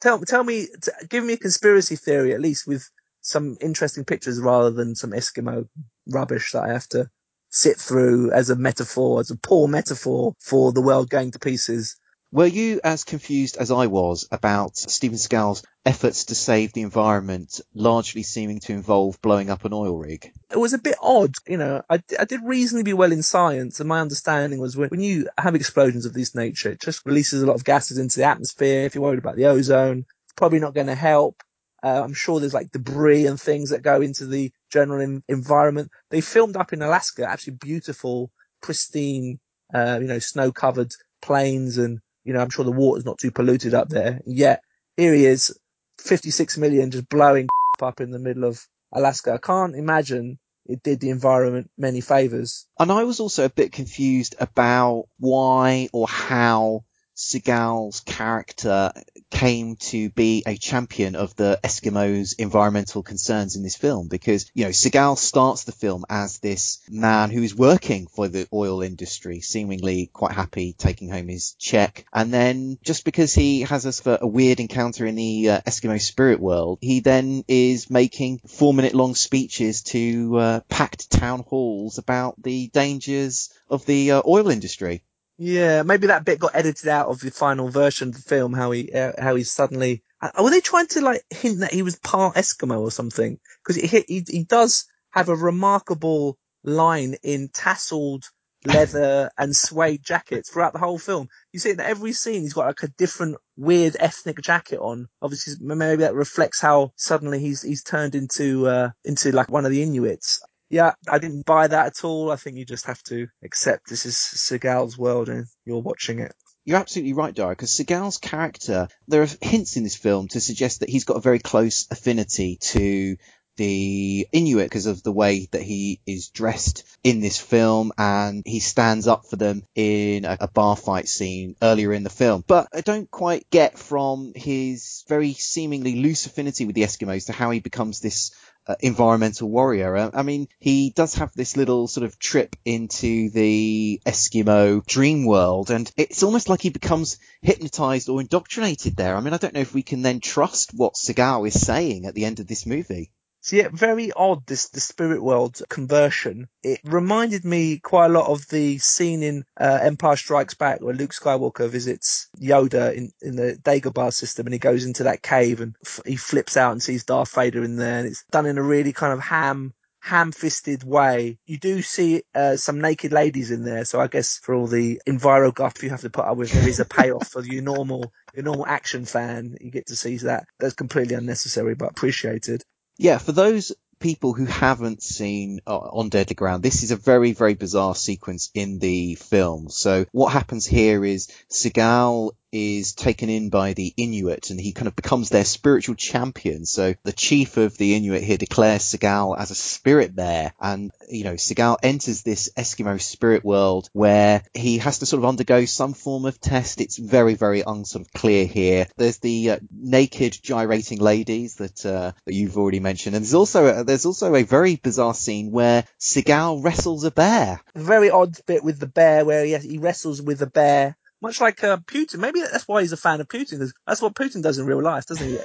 Tell, 0.00 0.18
tell 0.20 0.44
me, 0.44 0.68
t- 0.82 0.92
give 1.10 1.24
me 1.24 1.34
a 1.34 1.38
conspiracy 1.38 1.96
theory 1.96 2.32
at 2.32 2.40
least 2.40 2.66
with 2.66 2.88
some 3.20 3.56
interesting 3.60 4.04
pictures 4.04 4.40
rather 4.40 4.70
than 4.70 4.94
some 4.94 5.10
Eskimo 5.10 5.66
rubbish 6.08 6.52
that 6.52 6.62
I 6.62 6.72
have 6.72 6.88
to 6.88 7.08
sit 7.50 7.76
through 7.76 8.30
as 8.32 8.50
a 8.50 8.56
metaphor, 8.56 9.20
as 9.20 9.30
a 9.30 9.36
poor 9.36 9.68
metaphor 9.68 10.34
for 10.40 10.72
the 10.72 10.80
world 10.80 11.10
going 11.10 11.32
to 11.32 11.38
pieces. 11.38 11.96
Were 12.34 12.46
you 12.46 12.80
as 12.82 13.04
confused 13.04 13.58
as 13.58 13.70
I 13.70 13.86
was 13.86 14.26
about 14.32 14.76
Steven 14.76 15.16
Seagal's 15.16 15.62
efforts 15.86 16.24
to 16.24 16.34
save 16.34 16.72
the 16.72 16.82
environment 16.82 17.60
largely 17.74 18.24
seeming 18.24 18.58
to 18.58 18.72
involve 18.72 19.22
blowing 19.22 19.50
up 19.50 19.64
an 19.64 19.72
oil 19.72 19.96
rig? 19.96 20.32
it 20.50 20.58
was 20.58 20.72
a 20.72 20.78
bit 20.78 20.96
odd. 21.00 21.32
You 21.46 21.58
know, 21.58 21.82
I 21.88 21.98
did 22.24 22.40
reasonably 22.42 22.92
well 22.92 23.12
in 23.12 23.22
science, 23.22 23.78
and 23.78 23.88
my 23.88 24.00
understanding 24.00 24.58
was 24.58 24.76
when, 24.76 24.88
when 24.88 24.98
you 24.98 25.28
have 25.38 25.54
explosions 25.54 26.06
of 26.06 26.12
this 26.12 26.34
nature, 26.34 26.70
it 26.72 26.80
just 26.80 27.06
releases 27.06 27.40
a 27.40 27.46
lot 27.46 27.54
of 27.54 27.62
gases 27.62 27.98
into 27.98 28.18
the 28.18 28.26
atmosphere. 28.26 28.84
If 28.84 28.96
you're 28.96 29.04
worried 29.04 29.20
about 29.20 29.36
the 29.36 29.46
ozone, 29.46 29.98
it's 30.24 30.34
probably 30.34 30.58
not 30.58 30.74
going 30.74 30.88
to 30.88 30.96
help. 30.96 31.40
Uh, 31.84 32.02
I'm 32.02 32.14
sure 32.14 32.40
there's 32.40 32.52
like 32.52 32.72
debris 32.72 33.26
and 33.26 33.40
things 33.40 33.70
that 33.70 33.82
go 33.82 34.00
into 34.00 34.26
the 34.26 34.50
general 34.72 35.00
en- 35.00 35.22
environment. 35.28 35.88
They 36.10 36.20
filmed 36.20 36.56
up 36.56 36.72
in 36.72 36.82
Alaska, 36.82 37.30
actually 37.30 37.58
beautiful, 37.60 38.32
pristine, 38.60 39.38
uh, 39.72 40.00
you 40.02 40.08
know, 40.08 40.18
snow 40.18 40.50
covered 40.50 40.90
plains 41.22 41.78
and, 41.78 42.00
you 42.24 42.32
know, 42.32 42.40
I'm 42.40 42.50
sure 42.50 42.64
the 42.64 42.72
water's 42.72 43.04
not 43.04 43.18
too 43.18 43.30
polluted 43.30 43.74
up 43.74 43.88
there. 43.88 44.20
Yet 44.26 44.62
here 44.96 45.14
he 45.14 45.26
is, 45.26 45.56
56 45.98 46.58
million 46.58 46.90
just 46.90 47.08
blowing 47.08 47.48
up 47.82 48.00
in 48.00 48.10
the 48.10 48.18
middle 48.18 48.44
of 48.44 48.66
Alaska. 48.92 49.34
I 49.34 49.38
can't 49.38 49.76
imagine 49.76 50.38
it 50.66 50.82
did 50.82 51.00
the 51.00 51.10
environment 51.10 51.70
many 51.76 52.00
favors. 52.00 52.66
And 52.78 52.90
I 52.90 53.04
was 53.04 53.20
also 53.20 53.44
a 53.44 53.50
bit 53.50 53.72
confused 53.72 54.34
about 54.40 55.04
why 55.18 55.88
or 55.92 56.08
how 56.08 56.84
Seagal's 57.16 58.00
character 58.00 58.92
came 59.30 59.76
to 59.76 60.10
be 60.10 60.42
a 60.46 60.56
champion 60.56 61.14
of 61.14 61.34
the 61.36 61.60
Eskimos' 61.62 62.34
environmental 62.38 63.02
concerns 63.02 63.54
in 63.56 63.62
this 63.62 63.76
film 63.76 64.08
because, 64.08 64.50
you 64.54 64.64
know, 64.64 64.70
Seagal 64.70 65.18
starts 65.18 65.64
the 65.64 65.72
film 65.72 66.04
as 66.08 66.38
this 66.38 66.80
man 66.90 67.30
who 67.30 67.42
is 67.42 67.54
working 67.54 68.08
for 68.08 68.26
the 68.26 68.48
oil 68.52 68.82
industry, 68.82 69.40
seemingly 69.40 70.10
quite 70.12 70.32
happy 70.32 70.72
taking 70.72 71.08
home 71.08 71.28
his 71.28 71.52
check. 71.52 72.04
And 72.12 72.32
then 72.32 72.78
just 72.82 73.04
because 73.04 73.32
he 73.32 73.62
has 73.62 74.06
a, 74.06 74.18
a 74.20 74.26
weird 74.26 74.58
encounter 74.58 75.06
in 75.06 75.14
the 75.14 75.50
uh, 75.50 75.60
Eskimo 75.60 76.00
spirit 76.00 76.40
world, 76.40 76.78
he 76.80 77.00
then 77.00 77.44
is 77.46 77.90
making 77.90 78.38
four 78.38 78.74
minute 78.74 78.94
long 78.94 79.14
speeches 79.14 79.82
to 79.84 80.36
uh, 80.38 80.60
packed 80.68 81.10
town 81.10 81.40
halls 81.40 81.98
about 81.98 82.42
the 82.42 82.68
dangers 82.68 83.50
of 83.70 83.86
the 83.86 84.12
uh, 84.12 84.22
oil 84.26 84.50
industry. 84.50 85.02
Yeah, 85.36 85.82
maybe 85.82 86.06
that 86.06 86.24
bit 86.24 86.38
got 86.38 86.54
edited 86.54 86.88
out 86.88 87.08
of 87.08 87.20
the 87.20 87.30
final 87.30 87.68
version 87.68 88.08
of 88.08 88.14
the 88.14 88.22
film. 88.22 88.52
How 88.52 88.70
he, 88.70 88.92
uh, 88.92 89.12
how 89.18 89.34
he 89.34 89.42
suddenly 89.42 90.02
uh, 90.20 90.30
were 90.42 90.50
they 90.50 90.60
trying 90.60 90.86
to 90.88 91.00
like 91.00 91.22
hint 91.30 91.60
that 91.60 91.72
he 91.72 91.82
was 91.82 91.98
part 91.98 92.36
Eskimo 92.36 92.80
or 92.80 92.90
something? 92.90 93.38
Because 93.62 93.82
he, 93.82 94.04
he 94.06 94.24
he 94.26 94.44
does 94.44 94.86
have 95.10 95.28
a 95.28 95.36
remarkable 95.36 96.38
line 96.62 97.16
in 97.22 97.48
tasseled 97.48 98.24
leather 98.64 99.30
and 99.36 99.54
suede 99.54 100.02
jackets 100.02 100.50
throughout 100.50 100.72
the 100.72 100.78
whole 100.78 100.98
film. 100.98 101.28
You 101.52 101.60
see 101.60 101.72
that 101.72 101.86
every 101.86 102.12
scene 102.12 102.42
he's 102.42 102.54
got 102.54 102.66
like 102.66 102.82
a 102.82 102.88
different 102.88 103.36
weird 103.56 103.96
ethnic 103.98 104.40
jacket 104.40 104.78
on. 104.78 105.08
Obviously, 105.20 105.54
maybe 105.60 106.02
that 106.02 106.14
reflects 106.14 106.60
how 106.60 106.92
suddenly 106.96 107.40
he's 107.40 107.62
he's 107.62 107.82
turned 107.82 108.14
into 108.14 108.66
uh 108.66 108.90
into 109.04 109.32
like 109.32 109.50
one 109.50 109.64
of 109.64 109.72
the 109.72 109.82
Inuits. 109.82 110.42
Yeah, 110.74 110.94
I 111.08 111.18
didn't 111.18 111.46
buy 111.46 111.68
that 111.68 111.86
at 111.86 112.04
all. 112.04 112.32
I 112.32 112.36
think 112.36 112.56
you 112.56 112.64
just 112.64 112.86
have 112.86 113.00
to 113.04 113.28
accept 113.44 113.88
this 113.88 114.06
is 114.06 114.16
Seagal's 114.16 114.98
world 114.98 115.28
and 115.28 115.46
you're 115.64 115.78
watching 115.78 116.18
it. 116.18 116.32
You're 116.64 116.80
absolutely 116.80 117.12
right, 117.12 117.32
Dara, 117.32 117.50
because 117.50 117.70
Seagal's 117.70 118.18
character, 118.18 118.88
there 119.06 119.22
are 119.22 119.28
hints 119.40 119.76
in 119.76 119.84
this 119.84 119.94
film 119.94 120.26
to 120.28 120.40
suggest 120.40 120.80
that 120.80 120.88
he's 120.88 121.04
got 121.04 121.16
a 121.16 121.20
very 121.20 121.38
close 121.38 121.86
affinity 121.92 122.58
to 122.60 123.16
the 123.56 124.26
Inuit 124.32 124.66
because 124.66 124.86
of 124.86 125.02
the 125.04 125.12
way 125.12 125.46
that 125.52 125.62
he 125.62 126.00
is 126.06 126.30
dressed 126.30 126.84
in 127.04 127.20
this 127.20 127.38
film 127.38 127.92
and 127.96 128.42
he 128.44 128.58
stands 128.58 129.06
up 129.06 129.26
for 129.26 129.36
them 129.36 129.62
in 129.76 130.24
a, 130.24 130.38
a 130.40 130.48
bar 130.48 130.76
fight 130.76 131.06
scene 131.06 131.54
earlier 131.62 131.92
in 131.92 132.02
the 132.02 132.10
film. 132.10 132.42
But 132.46 132.66
I 132.74 132.80
don't 132.80 133.08
quite 133.08 133.48
get 133.50 133.78
from 133.78 134.32
his 134.34 135.04
very 135.08 135.34
seemingly 135.34 136.02
loose 136.02 136.26
affinity 136.26 136.64
with 136.64 136.74
the 136.74 136.82
Eskimos 136.82 137.26
to 137.26 137.32
how 137.32 137.50
he 137.50 137.60
becomes 137.60 138.00
this 138.00 138.32
uh, 138.66 138.74
environmental 138.80 139.48
warrior. 139.48 139.96
Uh, 139.96 140.10
I 140.14 140.22
mean, 140.22 140.48
he 140.58 140.90
does 140.90 141.16
have 141.16 141.32
this 141.34 141.56
little 141.56 141.86
sort 141.86 142.04
of 142.04 142.18
trip 142.18 142.56
into 142.64 143.30
the 143.30 144.00
Eskimo 144.06 144.84
dream 144.86 145.24
world, 145.24 145.70
and 145.70 145.90
it's 145.96 146.22
almost 146.22 146.48
like 146.48 146.62
he 146.62 146.70
becomes 146.70 147.18
hypnotized 147.42 148.08
or 148.08 148.20
indoctrinated 148.20 148.96
there. 148.96 149.16
I 149.16 149.20
mean, 149.20 149.34
I 149.34 149.38
don't 149.38 149.54
know 149.54 149.60
if 149.60 149.74
we 149.74 149.82
can 149.82 150.02
then 150.02 150.20
trust 150.20 150.72
what 150.74 150.94
Seagal 150.94 151.46
is 151.46 151.60
saying 151.60 152.06
at 152.06 152.14
the 152.14 152.24
end 152.24 152.40
of 152.40 152.46
this 152.46 152.66
movie. 152.66 153.10
So 153.44 153.56
yeah, 153.56 153.68
very 153.70 154.10
odd 154.10 154.46
this 154.46 154.70
the 154.70 154.80
spirit 154.80 155.22
world 155.22 155.60
conversion. 155.68 156.48
It 156.62 156.80
reminded 156.82 157.44
me 157.44 157.78
quite 157.78 158.06
a 158.06 158.08
lot 158.08 158.30
of 158.30 158.48
the 158.48 158.78
scene 158.78 159.22
in 159.22 159.44
uh, 159.60 159.80
Empire 159.82 160.16
Strikes 160.16 160.54
Back 160.54 160.80
where 160.80 160.94
Luke 160.94 161.12
Skywalker 161.12 161.68
visits 161.68 162.30
Yoda 162.40 162.94
in, 162.94 163.12
in 163.20 163.36
the 163.36 163.58
Dagobah 163.62 164.14
system 164.14 164.46
and 164.46 164.54
he 164.54 164.58
goes 164.58 164.86
into 164.86 165.02
that 165.02 165.22
cave 165.22 165.60
and 165.60 165.76
f- 165.84 166.00
he 166.06 166.16
flips 166.16 166.56
out 166.56 166.72
and 166.72 166.82
sees 166.82 167.04
Darth 167.04 167.34
Vader 167.34 167.62
in 167.62 167.76
there 167.76 167.98
and 167.98 168.08
it's 168.08 168.24
done 168.30 168.46
in 168.46 168.56
a 168.56 168.62
really 168.62 168.94
kind 168.94 169.12
of 169.12 169.20
ham 169.20 169.74
ham-fisted 170.00 170.82
way. 170.82 171.38
You 171.46 171.58
do 171.58 171.82
see 171.82 172.22
uh, 172.34 172.56
some 172.56 172.80
naked 172.80 173.12
ladies 173.12 173.50
in 173.50 173.64
there, 173.64 173.84
so 173.84 174.00
I 174.00 174.06
guess 174.06 174.38
for 174.38 174.54
all 174.54 174.66
the 174.66 175.02
enviro 175.06 175.54
guff 175.54 175.82
you 175.82 175.90
have 175.90 176.02
to 176.02 176.10
put 176.10 176.24
up 176.24 176.38
with, 176.38 176.50
there 176.50 176.68
is 176.68 176.80
a 176.80 176.84
payoff 176.86 177.28
for 177.28 177.42
your 177.42 177.62
normal 177.62 178.10
your 178.34 178.44
normal 178.44 178.66
action 178.66 179.04
fan. 179.04 179.56
You 179.60 179.70
get 179.70 179.86
to 179.88 179.96
see 179.96 180.16
that. 180.18 180.46
That's 180.58 180.74
completely 180.74 181.14
unnecessary, 181.14 181.74
but 181.74 181.90
appreciated. 181.90 182.64
Yeah, 182.96 183.18
for 183.18 183.32
those 183.32 183.72
people 183.98 184.34
who 184.34 184.44
haven't 184.44 185.02
seen 185.02 185.60
uh, 185.66 185.76
On 185.78 186.08
Deadly 186.08 186.34
Ground, 186.34 186.62
this 186.62 186.82
is 186.82 186.90
a 186.90 186.96
very, 186.96 187.32
very 187.32 187.54
bizarre 187.54 187.94
sequence 187.94 188.50
in 188.54 188.78
the 188.78 189.14
film. 189.14 189.68
So 189.68 190.06
what 190.12 190.32
happens 190.32 190.66
here 190.66 191.04
is 191.04 191.28
Seagal 191.50 192.32
is 192.54 192.92
taken 192.92 193.28
in 193.28 193.50
by 193.50 193.72
the 193.72 193.92
Inuit 193.96 194.50
and 194.50 194.60
he 194.60 194.72
kind 194.72 194.86
of 194.86 194.94
becomes 194.94 195.28
their 195.28 195.44
spiritual 195.44 195.96
champion. 195.96 196.64
So 196.64 196.94
the 197.02 197.12
chief 197.12 197.56
of 197.56 197.76
the 197.76 197.96
Inuit 197.96 198.22
here 198.22 198.36
declares 198.36 198.82
Seagal 198.82 199.36
as 199.36 199.50
a 199.50 199.56
spirit 199.56 200.14
bear 200.14 200.52
and, 200.60 200.92
you 201.10 201.24
know, 201.24 201.34
Seagal 201.34 201.78
enters 201.82 202.22
this 202.22 202.50
Eskimo 202.56 203.00
spirit 203.00 203.44
world 203.44 203.88
where 203.92 204.44
he 204.54 204.78
has 204.78 205.00
to 205.00 205.06
sort 205.06 205.22
of 205.22 205.28
undergo 205.28 205.64
some 205.64 205.94
form 205.94 206.26
of 206.26 206.40
test. 206.40 206.80
It's 206.80 206.96
very, 206.96 207.34
very 207.34 207.62
unsort 207.62 208.02
of 208.02 208.12
clear 208.12 208.46
here. 208.46 208.86
There's 208.96 209.18
the 209.18 209.50
uh, 209.50 209.58
naked 209.72 210.38
gyrating 210.40 211.00
ladies 211.00 211.56
that, 211.56 211.84
uh, 211.84 212.12
that 212.24 212.34
you've 212.34 212.56
already 212.56 212.80
mentioned. 212.80 213.16
And 213.16 213.24
there's 213.24 213.34
also, 213.34 213.66
a, 213.66 213.84
there's 213.84 214.06
also 214.06 214.32
a 214.32 214.44
very 214.44 214.76
bizarre 214.76 215.14
scene 215.14 215.50
where 215.50 215.84
Seagal 215.98 216.62
wrestles 216.64 217.02
a 217.02 217.10
bear. 217.10 217.60
Very 217.74 218.10
odd 218.10 218.38
bit 218.46 218.62
with 218.62 218.78
the 218.78 218.86
bear 218.86 219.24
where 219.24 219.44
he, 219.44 219.56
he 219.58 219.78
wrestles 219.78 220.22
with 220.22 220.40
a 220.40 220.46
bear 220.46 220.96
much 221.24 221.40
like 221.40 221.64
uh, 221.64 221.78
Putin. 221.78 222.18
Maybe 222.18 222.40
that's 222.40 222.68
why 222.68 222.82
he's 222.82 222.92
a 222.92 222.96
fan 222.96 223.20
of 223.20 223.28
Putin, 223.28 223.52
because 223.52 223.74
that's 223.86 224.02
what 224.02 224.14
Putin 224.14 224.42
does 224.42 224.58
in 224.58 224.66
real 224.66 224.82
life, 224.82 225.06
doesn't 225.06 225.26
he? 225.26 225.38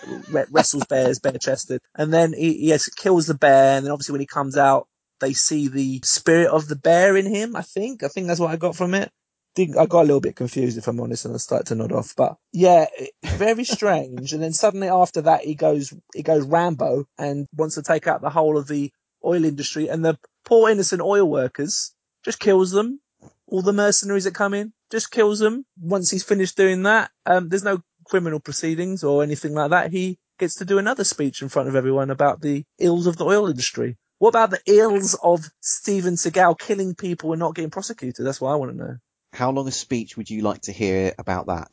wrestles 0.51 0.85
bears, 0.85 1.19
bare 1.19 1.37
chested, 1.39 1.81
and 1.95 2.13
then 2.13 2.33
he 2.33 2.67
yes 2.67 2.89
kills 2.89 3.25
the 3.25 3.33
bear, 3.33 3.77
and 3.77 3.85
then 3.85 3.91
obviously 3.91 4.13
when 4.13 4.21
he 4.21 4.27
comes 4.27 4.57
out, 4.57 4.87
they 5.19 5.33
see 5.33 5.67
the 5.67 6.01
spirit 6.03 6.49
of 6.49 6.67
the 6.67 6.75
bear 6.75 7.17
in 7.17 7.25
him. 7.25 7.55
I 7.55 7.61
think. 7.61 8.03
I 8.03 8.09
think 8.09 8.27
that's 8.27 8.39
what 8.39 8.51
I 8.51 8.57
got 8.57 8.75
from 8.75 8.93
it. 8.93 9.09
I 9.57 9.85
got 9.87 10.03
a 10.03 10.07
little 10.07 10.21
bit 10.21 10.35
confused 10.35 10.77
if 10.77 10.87
I'm 10.87 10.99
honest, 10.99 11.25
and 11.25 11.33
I 11.33 11.37
started 11.37 11.67
to 11.67 11.75
nod 11.75 11.91
off. 11.91 12.13
But 12.15 12.37
yeah, 12.53 12.85
very 13.25 13.63
strange. 13.63 14.33
and 14.33 14.43
then 14.43 14.53
suddenly 14.53 14.89
after 14.89 15.21
that, 15.21 15.43
he 15.43 15.55
goes 15.55 15.93
he 16.13 16.23
goes 16.23 16.45
Rambo 16.45 17.05
and 17.17 17.47
wants 17.55 17.75
to 17.75 17.81
take 17.81 18.07
out 18.07 18.21
the 18.21 18.29
whole 18.29 18.57
of 18.57 18.67
the 18.67 18.91
oil 19.25 19.43
industry, 19.45 19.87
and 19.87 20.03
the 20.03 20.17
poor 20.45 20.69
innocent 20.69 21.01
oil 21.01 21.29
workers 21.29 21.93
just 22.23 22.39
kills 22.39 22.71
them. 22.71 22.99
All 23.47 23.61
the 23.61 23.73
mercenaries 23.73 24.25
that 24.25 24.35
come 24.35 24.53
in, 24.53 24.73
just 24.91 25.11
kills 25.11 25.39
them. 25.39 25.65
Once 25.79 26.09
he's 26.09 26.23
finished 26.23 26.57
doing 26.57 26.83
that, 26.83 27.11
um, 27.25 27.49
there's 27.49 27.63
no 27.63 27.81
criminal 28.05 28.39
proceedings 28.39 29.03
or 29.03 29.23
anything 29.23 29.53
like 29.53 29.71
that. 29.71 29.91
He 29.91 30.17
gets 30.39 30.55
to 30.55 30.65
do 30.65 30.77
another 30.77 31.03
speech 31.03 31.41
in 31.41 31.49
front 31.49 31.69
of 31.69 31.75
everyone 31.75 32.09
about 32.09 32.41
the 32.41 32.63
ills 32.79 33.07
of 33.07 33.17
the 33.17 33.25
oil 33.25 33.47
industry. 33.47 33.97
What 34.17 34.29
about 34.29 34.49
the 34.49 34.61
ills 34.65 35.15
of 35.21 35.49
Steven 35.61 36.15
Seagal 36.15 36.59
killing 36.59 36.95
people 36.95 37.31
and 37.31 37.39
not 37.39 37.55
getting 37.55 37.71
prosecuted? 37.71 38.25
That's 38.25 38.41
what 38.41 38.51
I 38.51 38.55
want 38.55 38.71
to 38.71 38.77
know. 38.77 38.97
How 39.31 39.51
long 39.51 39.67
a 39.67 39.71
speech 39.71 40.17
would 40.17 40.29
you 40.29 40.41
like 40.41 40.61
to 40.63 40.71
hear 40.71 41.13
about 41.17 41.47
that? 41.47 41.71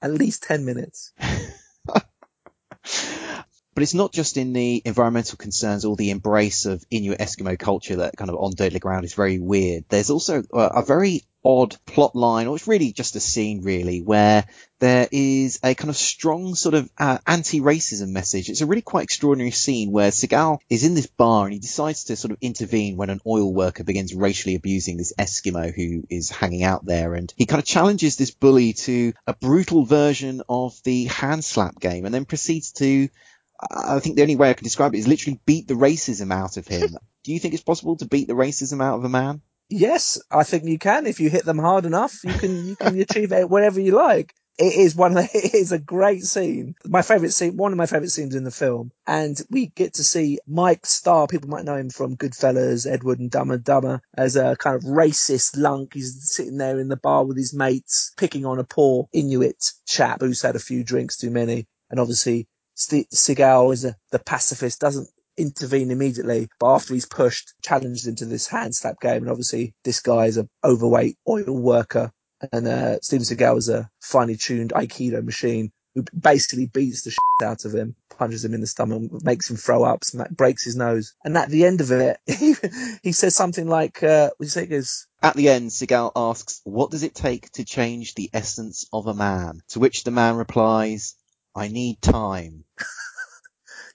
At 0.00 0.14
least 0.14 0.44
10 0.44 0.64
minutes. 0.64 1.12
But 3.78 3.84
it's 3.84 3.94
not 3.94 4.10
just 4.12 4.36
in 4.36 4.54
the 4.54 4.82
environmental 4.84 5.36
concerns 5.36 5.84
or 5.84 5.94
the 5.94 6.10
embrace 6.10 6.66
of 6.66 6.84
Inuit 6.90 7.20
Eskimo 7.20 7.56
culture 7.56 7.94
that 7.98 8.16
kind 8.16 8.28
of 8.28 8.34
on 8.34 8.50
Deadly 8.50 8.80
Ground 8.80 9.04
is 9.04 9.14
very 9.14 9.38
weird. 9.38 9.84
There's 9.88 10.10
also 10.10 10.42
a, 10.52 10.58
a 10.58 10.84
very 10.84 11.22
odd 11.44 11.76
plot 11.86 12.16
line, 12.16 12.48
or 12.48 12.56
it's 12.56 12.66
really 12.66 12.90
just 12.90 13.14
a 13.14 13.20
scene 13.20 13.62
really, 13.62 14.02
where 14.02 14.46
there 14.80 15.06
is 15.12 15.60
a 15.62 15.76
kind 15.76 15.90
of 15.90 15.96
strong 15.96 16.56
sort 16.56 16.74
of 16.74 16.90
uh, 16.98 17.18
anti-racism 17.24 18.08
message. 18.08 18.50
It's 18.50 18.62
a 18.62 18.66
really 18.66 18.82
quite 18.82 19.04
extraordinary 19.04 19.52
scene 19.52 19.92
where 19.92 20.10
Seagal 20.10 20.58
is 20.68 20.82
in 20.82 20.96
this 20.96 21.06
bar 21.06 21.44
and 21.44 21.52
he 21.52 21.60
decides 21.60 22.02
to 22.06 22.16
sort 22.16 22.32
of 22.32 22.38
intervene 22.40 22.96
when 22.96 23.10
an 23.10 23.20
oil 23.24 23.54
worker 23.54 23.84
begins 23.84 24.12
racially 24.12 24.56
abusing 24.56 24.96
this 24.96 25.12
Eskimo 25.16 25.72
who 25.72 26.02
is 26.10 26.30
hanging 26.30 26.64
out 26.64 26.84
there. 26.84 27.14
And 27.14 27.32
he 27.36 27.46
kind 27.46 27.62
of 27.62 27.64
challenges 27.64 28.16
this 28.16 28.32
bully 28.32 28.72
to 28.72 29.12
a 29.28 29.34
brutal 29.34 29.84
version 29.84 30.42
of 30.48 30.74
the 30.82 31.04
hand 31.04 31.44
slap 31.44 31.78
game 31.78 32.06
and 32.06 32.12
then 32.12 32.24
proceeds 32.24 32.72
to 32.72 33.08
I 33.60 33.98
think 33.98 34.16
the 34.16 34.22
only 34.22 34.36
way 34.36 34.50
I 34.50 34.54
can 34.54 34.64
describe 34.64 34.94
it 34.94 34.98
is 34.98 35.08
literally 35.08 35.40
beat 35.44 35.66
the 35.66 35.74
racism 35.74 36.32
out 36.32 36.56
of 36.56 36.66
him. 36.66 36.96
Do 37.24 37.32
you 37.32 37.40
think 37.40 37.54
it's 37.54 37.62
possible 37.62 37.96
to 37.96 38.06
beat 38.06 38.28
the 38.28 38.34
racism 38.34 38.82
out 38.82 38.98
of 38.98 39.04
a 39.04 39.08
man? 39.08 39.42
Yes, 39.68 40.20
I 40.30 40.44
think 40.44 40.64
you 40.64 40.78
can. 40.78 41.06
If 41.06 41.20
you 41.20 41.28
hit 41.28 41.44
them 41.44 41.58
hard 41.58 41.84
enough, 41.84 42.24
you 42.24 42.32
can 42.32 42.68
you 42.68 42.76
can 42.76 42.98
achieve 43.00 43.32
it 43.32 43.50
wherever 43.50 43.80
you 43.80 43.92
like. 43.92 44.34
It 44.56 44.74
is 44.74 44.96
one 44.96 45.16
of 45.16 45.30
the, 45.30 45.30
it 45.38 45.54
is 45.54 45.72
a 45.72 45.78
great 45.78 46.24
scene. 46.24 46.74
My 46.84 47.02
favorite 47.02 47.32
scene, 47.32 47.56
one 47.56 47.72
of 47.72 47.78
my 47.78 47.86
favorite 47.86 48.10
scenes 48.10 48.34
in 48.34 48.44
the 48.44 48.50
film. 48.50 48.90
And 49.06 49.40
we 49.50 49.66
get 49.66 49.94
to 49.94 50.04
see 50.04 50.38
Mike 50.46 50.86
Starr. 50.86 51.26
People 51.26 51.50
might 51.50 51.64
know 51.64 51.76
him 51.76 51.90
from 51.90 52.16
Goodfellas, 52.16 52.90
Ed 52.90 53.04
Wood 53.04 53.20
and 53.20 53.30
Dumb 53.30 53.50
and 53.50 53.62
Dumber 53.62 54.00
as 54.16 54.36
a 54.36 54.56
kind 54.56 54.74
of 54.74 54.82
racist 54.82 55.56
lunk. 55.56 55.94
He's 55.94 56.32
sitting 56.34 56.56
there 56.56 56.80
in 56.80 56.88
the 56.88 56.96
bar 56.96 57.24
with 57.24 57.36
his 57.36 57.54
mates, 57.54 58.12
picking 58.16 58.46
on 58.46 58.58
a 58.58 58.64
poor 58.64 59.08
Inuit 59.12 59.72
chap 59.86 60.20
who's 60.20 60.42
had 60.42 60.56
a 60.56 60.60
few 60.60 60.82
drinks 60.82 61.16
too 61.16 61.30
many. 61.30 61.66
And 61.90 62.00
obviously 62.00 62.48
Seagal 62.78 63.72
is 63.72 63.84
a, 63.84 63.96
the 64.12 64.18
pacifist, 64.18 64.80
doesn't 64.80 65.08
intervene 65.36 65.90
immediately, 65.90 66.48
but 66.58 66.74
after 66.74 66.94
he's 66.94 67.06
pushed, 67.06 67.54
challenged 67.62 68.06
into 68.06 68.24
this 68.24 68.46
hand 68.46 68.74
slap 68.74 69.00
game. 69.00 69.22
And 69.22 69.30
obviously, 69.30 69.74
this 69.84 70.00
guy 70.00 70.26
is 70.26 70.36
an 70.36 70.48
overweight 70.64 71.16
oil 71.28 71.56
worker, 71.56 72.12
and 72.52 72.66
uh, 72.66 73.00
Steven 73.00 73.24
Seagal 73.24 73.58
is 73.58 73.68
a 73.68 73.90
finely 74.00 74.36
tuned 74.36 74.72
Aikido 74.72 75.24
machine 75.24 75.70
who 75.94 76.04
basically 76.16 76.66
beats 76.66 77.02
the 77.02 77.10
shit 77.10 77.18
out 77.42 77.64
of 77.64 77.74
him, 77.74 77.96
punches 78.16 78.44
him 78.44 78.54
in 78.54 78.60
the 78.60 78.66
stomach, 78.66 79.10
makes 79.24 79.50
him 79.50 79.56
throw 79.56 79.82
up, 79.82 80.02
breaks 80.30 80.64
his 80.64 80.76
nose. 80.76 81.14
And 81.24 81.36
at 81.36 81.48
the 81.48 81.64
end 81.64 81.80
of 81.80 81.90
it, 81.90 82.18
he, 83.02 83.12
says 83.12 83.34
something 83.34 83.66
like, 83.66 84.02
uh, 84.02 84.30
what 84.36 84.38
do 84.40 84.44
you 84.44 84.50
say? 84.50 84.66
Goes, 84.66 85.06
at 85.22 85.34
the 85.34 85.48
end, 85.48 85.70
Seagal 85.70 86.12
asks, 86.14 86.60
what 86.64 86.90
does 86.90 87.02
it 87.02 87.14
take 87.14 87.50
to 87.52 87.64
change 87.64 88.14
the 88.14 88.30
essence 88.32 88.86
of 88.92 89.06
a 89.06 89.14
man? 89.14 89.62
To 89.70 89.80
which 89.80 90.04
the 90.04 90.10
man 90.10 90.36
replies, 90.36 91.14
I 91.54 91.68
need 91.68 92.00
time. 92.00 92.64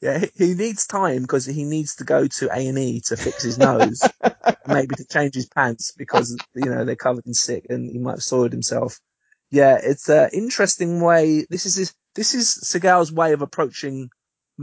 Yeah, 0.04 0.26
he 0.36 0.54
needs 0.54 0.86
time 0.86 1.22
because 1.22 1.46
he 1.46 1.64
needs 1.64 1.96
to 1.96 2.04
go 2.04 2.28
to 2.28 2.48
A 2.48 2.68
and 2.68 2.78
E 2.78 3.00
to 3.06 3.16
fix 3.16 3.42
his 3.42 3.58
nose, 3.58 4.04
maybe 4.68 4.96
to 4.96 5.06
change 5.06 5.34
his 5.34 5.46
pants 5.46 5.94
because 5.98 6.38
you 6.54 6.66
know 6.66 6.84
they're 6.84 6.98
covered 6.98 7.26
in 7.26 7.34
sick 7.34 7.68
and 7.70 7.90
he 7.90 8.00
might 8.00 8.16
have 8.16 8.24
soiled 8.24 8.52
himself. 8.52 9.00
Yeah, 9.50 9.80
it's 9.82 10.10
an 10.10 10.30
interesting 10.34 11.00
way. 11.00 11.46
This 11.50 11.66
is 11.66 11.76
his, 11.76 11.94
this 12.16 12.34
is 12.34 12.50
Seagal's 12.50 13.14
way 13.14 13.32
of 13.32 13.42
approaching 13.42 14.10